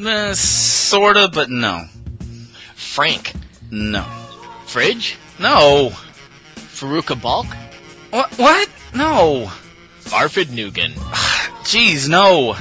Eh, 0.00 0.34
sorta, 0.34 1.28
but 1.34 1.50
no. 1.50 1.84
Frank? 2.76 3.32
No. 3.72 4.04
Fridge? 4.66 5.16
No. 5.40 5.90
Fairuza 6.54 7.20
Balk? 7.20 7.48
What? 8.10 8.38
What? 8.38 8.68
No. 8.94 9.50
Arfid 10.10 10.46
Nugan. 10.46 10.92
Jeez, 11.64 12.08
no. 12.08 12.56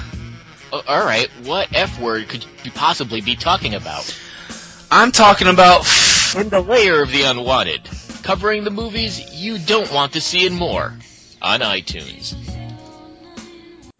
Uh, 0.72 0.82
Alright, 0.88 1.30
what 1.44 1.74
F 1.74 2.00
word 2.00 2.28
could 2.28 2.46
you 2.64 2.72
possibly 2.72 3.22
be 3.22 3.36
talking 3.36 3.76
about? 3.76 4.18
I'm 4.92 5.12
talking 5.12 5.48
about. 5.48 5.86
In 6.36 6.50
the 6.50 6.62
Lair 6.62 7.02
of 7.02 7.12
the 7.12 7.24
unwanted, 7.24 7.82
covering 8.24 8.64
the 8.64 8.70
movies 8.70 9.34
you 9.34 9.58
don't 9.58 9.92
want 9.92 10.14
to 10.14 10.22
see 10.22 10.46
and 10.46 10.56
more 10.56 10.94
on 11.42 11.62
iTunes. 11.62 12.36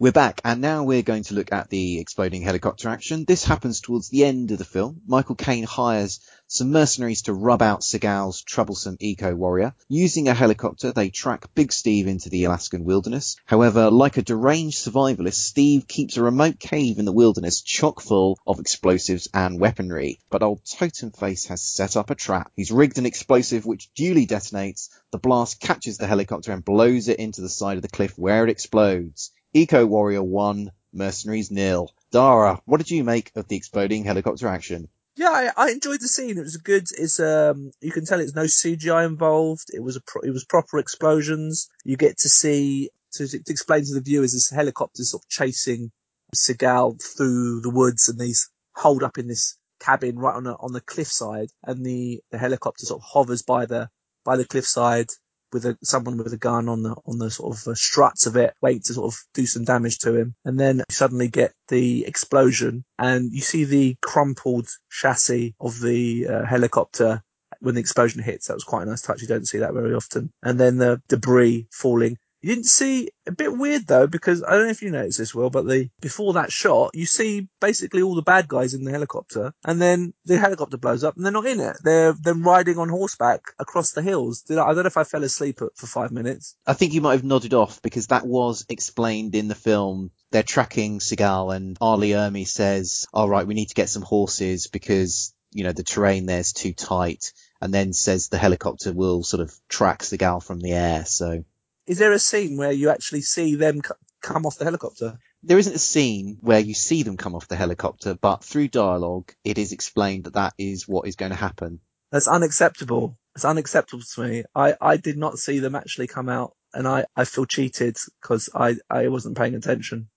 We're 0.00 0.12
back, 0.12 0.40
and 0.44 0.60
now 0.60 0.84
we're 0.84 1.02
going 1.02 1.24
to 1.24 1.34
look 1.34 1.50
at 1.50 1.70
the 1.70 1.98
exploding 1.98 2.42
helicopter 2.42 2.88
action. 2.88 3.24
This 3.24 3.42
happens 3.42 3.80
towards 3.80 4.08
the 4.08 4.24
end 4.24 4.52
of 4.52 4.58
the 4.58 4.64
film. 4.64 5.00
Michael 5.08 5.34
Caine 5.34 5.64
hires 5.64 6.20
some 6.46 6.70
mercenaries 6.70 7.22
to 7.22 7.32
rub 7.32 7.62
out 7.62 7.82
Seagal's 7.82 8.42
troublesome 8.42 8.96
eco-warrior. 9.00 9.74
Using 9.88 10.28
a 10.28 10.34
helicopter, 10.34 10.92
they 10.92 11.10
track 11.10 11.52
Big 11.56 11.72
Steve 11.72 12.06
into 12.06 12.30
the 12.30 12.44
Alaskan 12.44 12.84
wilderness. 12.84 13.34
However, 13.44 13.90
like 13.90 14.16
a 14.18 14.22
deranged 14.22 14.78
survivalist, 14.78 15.34
Steve 15.34 15.88
keeps 15.88 16.16
a 16.16 16.22
remote 16.22 16.60
cave 16.60 17.00
in 17.00 17.04
the 17.04 17.10
wilderness 17.10 17.60
chock 17.60 18.00
full 18.00 18.38
of 18.46 18.60
explosives 18.60 19.28
and 19.34 19.58
weaponry. 19.58 20.20
But 20.30 20.44
old 20.44 20.64
Totem 20.64 21.10
Face 21.10 21.46
has 21.46 21.60
set 21.60 21.96
up 21.96 22.10
a 22.10 22.14
trap. 22.14 22.52
He's 22.54 22.70
rigged 22.70 22.98
an 22.98 23.06
explosive 23.06 23.66
which 23.66 23.92
duly 23.94 24.28
detonates. 24.28 24.90
The 25.10 25.18
blast 25.18 25.58
catches 25.58 25.98
the 25.98 26.06
helicopter 26.06 26.52
and 26.52 26.64
blows 26.64 27.08
it 27.08 27.18
into 27.18 27.40
the 27.40 27.48
side 27.48 27.78
of 27.78 27.82
the 27.82 27.88
cliff 27.88 28.16
where 28.16 28.44
it 28.44 28.50
explodes. 28.50 29.32
Eco 29.54 29.86
Warrior 29.86 30.22
1, 30.22 30.70
Mercenaries 30.92 31.50
nil. 31.50 31.90
Dara, 32.10 32.60
what 32.64 32.78
did 32.78 32.90
you 32.90 33.04
make 33.04 33.32
of 33.34 33.48
the 33.48 33.56
exploding 33.56 34.04
helicopter 34.04 34.48
action? 34.48 34.88
Yeah, 35.16 35.30
I, 35.30 35.50
I 35.56 35.70
enjoyed 35.70 36.00
the 36.00 36.08
scene. 36.08 36.38
It 36.38 36.42
was 36.42 36.56
good. 36.58 36.86
It's 36.96 37.18
um, 37.18 37.72
you 37.80 37.90
can 37.90 38.04
tell 38.04 38.20
it's 38.20 38.36
no 38.36 38.44
CGI 38.44 39.04
involved. 39.06 39.68
It 39.72 39.82
was 39.82 39.96
a 39.96 40.00
pro- 40.00 40.22
it 40.22 40.30
was 40.30 40.44
proper 40.44 40.78
explosions. 40.78 41.68
You 41.84 41.96
get 41.96 42.18
to 42.18 42.28
see 42.28 42.90
to, 43.14 43.26
to 43.26 43.42
explain 43.48 43.84
to 43.84 43.94
the 43.94 44.00
viewers 44.00 44.32
this 44.32 44.50
helicopter 44.50 45.02
sort 45.02 45.24
of 45.24 45.28
chasing 45.28 45.90
Seagal 46.36 47.02
through 47.02 47.62
the 47.62 47.70
woods, 47.70 48.08
and 48.08 48.20
he's 48.20 48.48
holed 48.76 49.02
up 49.02 49.18
in 49.18 49.26
this 49.26 49.56
cabin 49.80 50.18
right 50.18 50.36
on 50.36 50.44
the 50.44 50.54
on 50.54 50.72
the 50.72 50.80
cliffside, 50.80 51.50
and 51.64 51.84
the 51.84 52.22
the 52.30 52.38
helicopter 52.38 52.86
sort 52.86 53.02
of 53.02 53.08
hovers 53.08 53.42
by 53.42 53.66
the 53.66 53.90
by 54.24 54.36
the 54.36 54.46
cliffside 54.46 55.08
with 55.52 55.64
a, 55.64 55.76
someone 55.82 56.18
with 56.18 56.32
a 56.32 56.38
gun 56.38 56.68
on 56.68 56.82
the 56.82 56.94
on 57.06 57.18
the 57.18 57.30
sort 57.30 57.56
of 57.56 57.68
uh, 57.68 57.74
struts 57.74 58.26
of 58.26 58.36
it, 58.36 58.54
wait 58.60 58.84
to 58.84 58.94
sort 58.94 59.12
of 59.12 59.18
do 59.34 59.46
some 59.46 59.64
damage 59.64 59.98
to 59.98 60.14
him, 60.14 60.34
and 60.44 60.58
then 60.58 60.82
suddenly 60.90 61.28
get 61.28 61.52
the 61.68 62.04
explosion, 62.06 62.84
and 62.98 63.32
you 63.32 63.40
see 63.40 63.64
the 63.64 63.96
crumpled 64.02 64.68
chassis 64.90 65.54
of 65.60 65.80
the 65.80 66.26
uh, 66.28 66.44
helicopter 66.44 67.22
when 67.60 67.74
the 67.74 67.80
explosion 67.80 68.22
hits. 68.22 68.46
That 68.46 68.54
was 68.54 68.64
quite 68.64 68.82
a 68.86 68.90
nice 68.90 69.02
touch. 69.02 69.22
You 69.22 69.28
don't 69.28 69.48
see 69.48 69.58
that 69.58 69.74
very 69.74 69.94
often, 69.94 70.30
and 70.42 70.58
then 70.58 70.78
the 70.78 71.00
debris 71.08 71.68
falling. 71.72 72.18
You 72.40 72.54
didn't 72.54 72.66
see 72.66 73.10
a 73.26 73.32
bit 73.32 73.56
weird 73.56 73.86
though, 73.86 74.06
because 74.06 74.44
I 74.44 74.50
don't 74.52 74.64
know 74.64 74.70
if 74.70 74.82
you 74.82 74.90
noticed 74.90 75.18
this, 75.18 75.34
Will, 75.34 75.50
but 75.50 75.66
the 75.66 75.90
before 76.00 76.34
that 76.34 76.52
shot, 76.52 76.92
you 76.94 77.06
see 77.06 77.48
basically 77.60 78.02
all 78.02 78.14
the 78.14 78.22
bad 78.22 78.46
guys 78.46 78.74
in 78.74 78.84
the 78.84 78.92
helicopter, 78.92 79.52
and 79.64 79.80
then 79.82 80.14
the 80.24 80.38
helicopter 80.38 80.76
blows 80.76 81.02
up, 81.02 81.16
and 81.16 81.24
they're 81.24 81.32
not 81.32 81.46
in 81.46 81.60
it. 81.60 81.76
They're 81.82 82.12
them 82.12 82.42
riding 82.42 82.78
on 82.78 82.88
horseback 82.88 83.40
across 83.58 83.92
the 83.92 84.02
hills. 84.02 84.44
I, 84.50 84.54
I 84.54 84.74
don't 84.74 84.84
know 84.84 84.86
if 84.86 84.96
I 84.96 85.04
fell 85.04 85.24
asleep 85.24 85.58
for 85.58 85.86
five 85.86 86.12
minutes. 86.12 86.54
I 86.66 86.74
think 86.74 86.92
you 86.92 87.00
might 87.00 87.14
have 87.14 87.24
nodded 87.24 87.54
off 87.54 87.82
because 87.82 88.08
that 88.08 88.26
was 88.26 88.64
explained 88.68 89.34
in 89.34 89.48
the 89.48 89.54
film. 89.54 90.10
They're 90.30 90.42
tracking 90.42 91.00
Seagal 91.00 91.56
and 91.56 91.76
R. 91.80 91.96
Lee 91.96 92.10
Ermey 92.10 92.46
says, 92.46 93.06
all 93.12 93.28
right, 93.28 93.46
we 93.46 93.54
need 93.54 93.70
to 93.70 93.74
get 93.74 93.88
some 93.88 94.02
horses 94.02 94.66
because, 94.66 95.34
you 95.52 95.64
know, 95.64 95.72
the 95.72 95.82
terrain 95.82 96.26
there's 96.26 96.52
too 96.52 96.74
tight. 96.74 97.32
And 97.60 97.74
then 97.74 97.92
says 97.92 98.28
the 98.28 98.38
helicopter 98.38 98.92
will 98.92 99.24
sort 99.24 99.40
of 99.40 99.52
track 99.68 100.02
Seagal 100.02 100.44
from 100.44 100.60
the 100.60 100.72
air. 100.72 101.04
So 101.06 101.44
Is 101.88 101.96
there 101.96 102.12
a 102.12 102.18
scene 102.18 102.58
where 102.58 102.70
you 102.70 102.90
actually 102.90 103.22
see 103.22 103.54
them 103.54 103.80
c- 103.82 103.94
come 104.20 104.44
off 104.44 104.58
the 104.58 104.66
helicopter? 104.66 105.18
There 105.42 105.56
isn't 105.58 105.74
a 105.74 105.78
scene 105.78 106.36
where 106.42 106.60
you 106.60 106.74
see 106.74 107.02
them 107.02 107.16
come 107.16 107.34
off 107.34 107.48
the 107.48 107.56
helicopter, 107.56 108.14
but 108.14 108.44
through 108.44 108.68
dialogue, 108.68 109.32
it 109.42 109.56
is 109.56 109.72
explained 109.72 110.24
that 110.24 110.34
that 110.34 110.52
is 110.58 110.86
what 110.86 111.08
is 111.08 111.16
going 111.16 111.30
to 111.30 111.36
happen. 111.36 111.80
That's 112.12 112.28
unacceptable. 112.28 113.16
It's 113.34 113.46
unacceptable 113.46 114.02
to 114.02 114.22
me. 114.22 114.44
I, 114.54 114.74
I 114.78 114.98
did 114.98 115.16
not 115.16 115.38
see 115.38 115.60
them 115.60 115.74
actually 115.74 116.08
come 116.08 116.28
out, 116.28 116.54
and 116.74 116.86
I, 116.86 117.06
I 117.16 117.24
feel 117.24 117.46
cheated 117.46 117.96
because 118.20 118.50
I, 118.54 118.76
I 118.90 119.08
wasn't 119.08 119.38
paying 119.38 119.54
attention. 119.54 120.08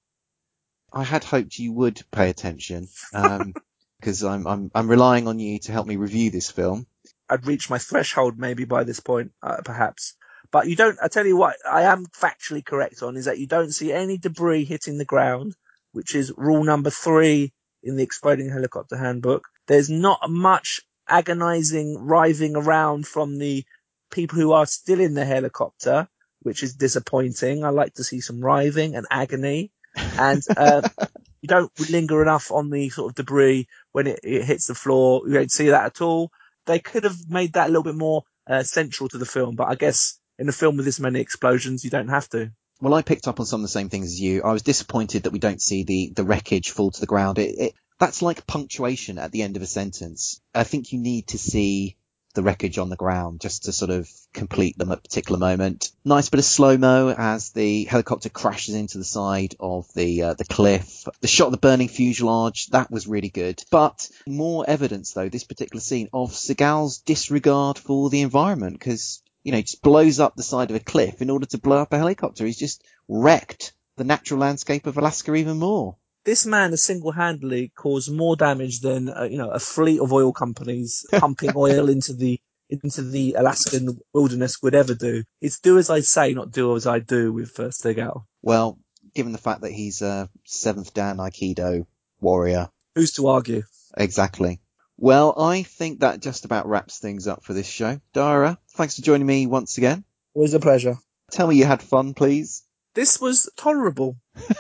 I 0.91 1.03
had 1.03 1.23
hoped 1.23 1.57
you 1.57 1.71
would 1.71 2.01
pay 2.11 2.29
attention, 2.29 2.89
because 3.97 4.25
I'm, 4.25 4.45
I'm, 4.45 4.71
I'm 4.75 4.89
relying 4.89 5.29
on 5.29 5.39
you 5.39 5.59
to 5.59 5.71
help 5.71 5.87
me 5.87 5.95
review 5.95 6.31
this 6.31 6.51
film. 6.51 6.85
I'd 7.29 7.47
reached 7.47 7.69
my 7.69 7.77
threshold 7.77 8.37
maybe 8.37 8.65
by 8.65 8.83
this 8.83 8.99
point, 8.99 9.31
uh, 9.41 9.61
perhaps. 9.63 10.15
But 10.51 10.67
you 10.67 10.75
don't, 10.75 10.97
I 11.01 11.07
tell 11.07 11.25
you 11.25 11.37
what, 11.37 11.55
I 11.69 11.83
am 11.83 12.05
factually 12.07 12.63
correct 12.63 13.01
on 13.03 13.15
is 13.15 13.25
that 13.25 13.39
you 13.39 13.47
don't 13.47 13.71
see 13.71 13.93
any 13.93 14.17
debris 14.17 14.65
hitting 14.65 14.97
the 14.97 15.05
ground, 15.05 15.55
which 15.93 16.13
is 16.13 16.33
rule 16.35 16.63
number 16.63 16.89
three 16.89 17.53
in 17.83 17.95
the 17.95 18.03
exploding 18.03 18.49
helicopter 18.49 18.97
handbook. 18.97 19.47
There's 19.67 19.89
not 19.89 20.19
much 20.29 20.81
agonizing 21.07 21.97
writhing 21.97 22.55
around 22.55 23.07
from 23.07 23.37
the 23.37 23.63
people 24.11 24.39
who 24.39 24.51
are 24.51 24.65
still 24.65 24.99
in 24.99 25.13
the 25.13 25.25
helicopter, 25.25 26.07
which 26.41 26.63
is 26.63 26.75
disappointing. 26.75 27.63
I 27.63 27.69
like 27.69 27.93
to 27.95 28.03
see 28.03 28.19
some 28.19 28.41
writhing 28.41 28.95
and 28.95 29.07
agony. 29.09 29.71
And, 29.95 30.41
uh, 30.55 30.87
you 31.41 31.47
don't 31.47 31.71
linger 31.89 32.21
enough 32.21 32.51
on 32.51 32.69
the 32.69 32.89
sort 32.89 33.11
of 33.11 33.15
debris 33.15 33.67
when 33.93 34.07
it, 34.07 34.19
it 34.23 34.43
hits 34.43 34.67
the 34.67 34.75
floor. 34.75 35.23
You 35.25 35.33
don't 35.33 35.51
see 35.51 35.69
that 35.69 35.85
at 35.85 36.01
all. 36.01 36.31
They 36.65 36.79
could 36.79 37.03
have 37.03 37.17
made 37.29 37.53
that 37.53 37.67
a 37.67 37.69
little 37.69 37.83
bit 37.83 37.95
more 37.95 38.23
uh, 38.47 38.63
central 38.63 39.09
to 39.09 39.17
the 39.17 39.25
film, 39.25 39.55
but 39.55 39.67
I 39.67 39.75
guess 39.75 40.19
in 40.41 40.49
a 40.49 40.51
film 40.51 40.75
with 40.75 40.85
this 40.85 40.99
many 40.99 41.19
explosions, 41.19 41.83
you 41.83 41.91
don't 41.91 42.07
have 42.07 42.27
to. 42.29 42.51
Well, 42.81 42.95
I 42.95 43.03
picked 43.03 43.27
up 43.27 43.39
on 43.39 43.45
some 43.45 43.61
of 43.61 43.63
the 43.63 43.67
same 43.67 43.89
things 43.89 44.07
as 44.07 44.19
you. 44.19 44.41
I 44.41 44.51
was 44.51 44.63
disappointed 44.63 45.23
that 45.23 45.33
we 45.33 45.37
don't 45.37 45.61
see 45.61 45.83
the, 45.83 46.11
the 46.15 46.23
wreckage 46.23 46.71
fall 46.71 46.89
to 46.89 46.99
the 46.99 47.05
ground. 47.05 47.37
It, 47.37 47.55
it, 47.59 47.73
that's 47.99 48.23
like 48.23 48.47
punctuation 48.47 49.19
at 49.19 49.31
the 49.31 49.43
end 49.43 49.55
of 49.55 49.61
a 49.61 49.67
sentence. 49.67 50.41
I 50.55 50.63
think 50.63 50.91
you 50.91 50.99
need 50.99 51.27
to 51.27 51.37
see 51.37 51.95
the 52.33 52.41
wreckage 52.41 52.79
on 52.79 52.89
the 52.89 52.95
ground 52.95 53.41
just 53.41 53.65
to 53.65 53.71
sort 53.71 53.91
of 53.91 54.09
complete 54.33 54.77
the 54.79 54.85
particular 54.85 55.37
moment. 55.37 55.91
Nice 56.03 56.29
bit 56.29 56.39
of 56.39 56.45
slow 56.45 56.75
mo 56.75 57.13
as 57.15 57.51
the 57.51 57.83
helicopter 57.83 58.29
crashes 58.29 58.73
into 58.73 58.97
the 58.97 59.03
side 59.03 59.53
of 59.59 59.93
the 59.93 60.23
uh, 60.23 60.33
the 60.33 60.45
cliff. 60.45 61.07
The 61.19 61.27
shot 61.27 61.47
of 61.47 61.51
the 61.51 61.57
burning 61.57 61.89
fuselage 61.89 62.67
that 62.67 62.89
was 62.89 63.07
really 63.07 63.29
good. 63.29 63.61
But 63.69 64.09
more 64.25 64.67
evidence 64.67 65.11
though 65.11 65.29
this 65.29 65.43
particular 65.43 65.81
scene 65.81 66.09
of 66.13 66.31
Seagal's 66.31 66.99
disregard 66.99 67.77
for 67.77 68.09
the 68.09 68.21
environment 68.21 68.79
because 68.79 69.21
you 69.43 69.51
know 69.51 69.61
just 69.61 69.81
blows 69.81 70.19
up 70.19 70.35
the 70.35 70.43
side 70.43 70.69
of 70.69 70.75
a 70.75 70.79
cliff 70.79 71.21
in 71.21 71.29
order 71.29 71.45
to 71.47 71.57
blow 71.57 71.77
up 71.77 71.93
a 71.93 71.97
helicopter. 71.97 72.45
He's 72.45 72.59
just 72.59 72.83
wrecked 73.07 73.73
the 73.97 74.03
natural 74.03 74.39
landscape 74.39 74.87
of 74.87 74.97
Alaska 74.97 75.33
even 75.35 75.57
more 75.57 75.97
this 76.23 76.45
man 76.45 76.71
has 76.71 76.83
single-handedly 76.83 77.71
caused 77.75 78.11
more 78.11 78.35
damage 78.35 78.81
than 78.81 79.09
uh, 79.09 79.23
you 79.23 79.37
know 79.37 79.49
a 79.49 79.59
fleet 79.59 79.99
of 79.99 80.13
oil 80.13 80.31
companies 80.31 81.05
pumping 81.19 81.51
oil 81.55 81.89
into 81.89 82.13
the 82.13 82.39
into 82.69 83.01
the 83.01 83.35
Alaskan 83.37 83.99
wilderness 84.13 84.61
would 84.61 84.75
ever 84.75 84.95
do. 84.95 85.23
It's 85.41 85.59
do 85.59 85.77
as 85.77 85.89
I 85.89 86.01
say, 86.01 86.33
not 86.33 86.51
do 86.51 86.75
as 86.75 86.87
I 86.87 86.99
do 86.99 87.33
with 87.33 87.59
uh, 87.59 87.63
Seagal. 87.63 88.23
Well, 88.41 88.79
given 89.13 89.33
the 89.33 89.37
fact 89.37 89.61
that 89.61 89.71
he's 89.71 90.01
a 90.01 90.29
seventh 90.45 90.93
Dan 90.93 91.17
Aikido 91.17 91.85
warrior, 92.21 92.69
who's 92.95 93.13
to 93.13 93.27
argue? 93.27 93.63
Exactly. 93.97 94.60
Well, 95.01 95.33
I 95.37 95.63
think 95.63 95.99
that 95.99 96.21
just 96.21 96.45
about 96.45 96.69
wraps 96.69 96.99
things 96.99 97.27
up 97.27 97.43
for 97.43 97.53
this 97.53 97.67
show. 97.67 97.99
Dara, 98.13 98.57
thanks 98.69 98.95
for 98.95 99.01
joining 99.01 99.27
me 99.27 99.47
once 99.47 99.77
again. 99.77 100.05
Always 100.33 100.53
a 100.53 100.59
pleasure. 100.59 100.97
Tell 101.31 101.47
me 101.47 101.55
you 101.55 101.65
had 101.65 101.81
fun, 101.81 102.13
please. 102.13 102.63
This 102.93 103.19
was 103.19 103.49
tolerable. 103.57 104.17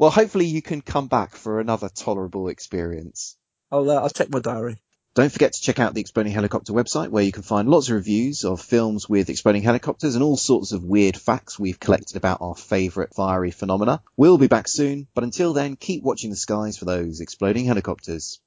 Well, 0.00 0.10
hopefully 0.10 0.46
you 0.46 0.62
can 0.62 0.80
come 0.80 1.08
back 1.08 1.34
for 1.34 1.60
another 1.60 1.90
tolerable 1.90 2.48
experience. 2.48 3.36
I'll, 3.70 3.90
uh, 3.90 3.96
I'll 3.96 4.08
check 4.08 4.30
my 4.30 4.40
diary. 4.40 4.80
Don't 5.12 5.30
forget 5.30 5.52
to 5.52 5.60
check 5.60 5.78
out 5.78 5.92
the 5.92 6.00
Exploding 6.00 6.32
Helicopter 6.32 6.72
website 6.72 7.10
where 7.10 7.22
you 7.22 7.32
can 7.32 7.42
find 7.42 7.68
lots 7.68 7.90
of 7.90 7.96
reviews 7.96 8.46
of 8.46 8.62
films 8.62 9.10
with 9.10 9.28
exploding 9.28 9.62
helicopters 9.62 10.14
and 10.14 10.24
all 10.24 10.38
sorts 10.38 10.72
of 10.72 10.82
weird 10.82 11.18
facts 11.18 11.58
we've 11.58 11.78
collected 11.78 12.16
about 12.16 12.40
our 12.40 12.54
favourite 12.54 13.12
fiery 13.14 13.50
phenomena. 13.50 14.00
We'll 14.16 14.38
be 14.38 14.46
back 14.46 14.68
soon, 14.68 15.06
but 15.12 15.22
until 15.22 15.52
then, 15.52 15.76
keep 15.76 16.02
watching 16.02 16.30
the 16.30 16.36
skies 16.36 16.78
for 16.78 16.86
those 16.86 17.20
exploding 17.20 17.66
helicopters. 17.66 18.40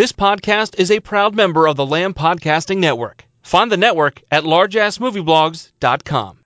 This 0.00 0.12
podcast 0.12 0.78
is 0.78 0.90
a 0.90 1.00
proud 1.00 1.34
member 1.34 1.68
of 1.68 1.76
the 1.76 1.84
Lamb 1.84 2.14
Podcasting 2.14 2.78
Network. 2.78 3.26
Find 3.42 3.70
the 3.70 3.76
network 3.76 4.22
at 4.30 4.44
largeassmovieblogs.com. 4.44 6.38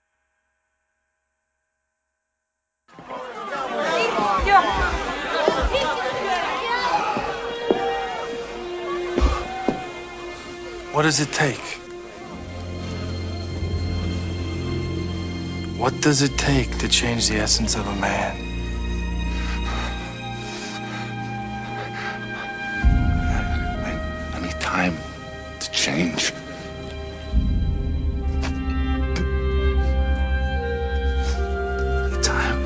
What 10.91 11.03
does 11.03 11.21
it 11.21 11.31
take? 11.31 11.79
What 15.77 16.01
does 16.01 16.23
it 16.23 16.37
take 16.37 16.79
to 16.79 16.89
change 16.89 17.29
the 17.29 17.37
essence 17.37 17.75
of 17.75 17.87
a 17.87 17.95
man? 17.95 18.44
Time 24.75 24.97
to 25.61 25.71
change. 25.71 26.33
Need 32.11 32.23
time. 32.23 32.59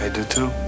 I 0.00 0.08
do 0.14 0.24
too. 0.24 0.67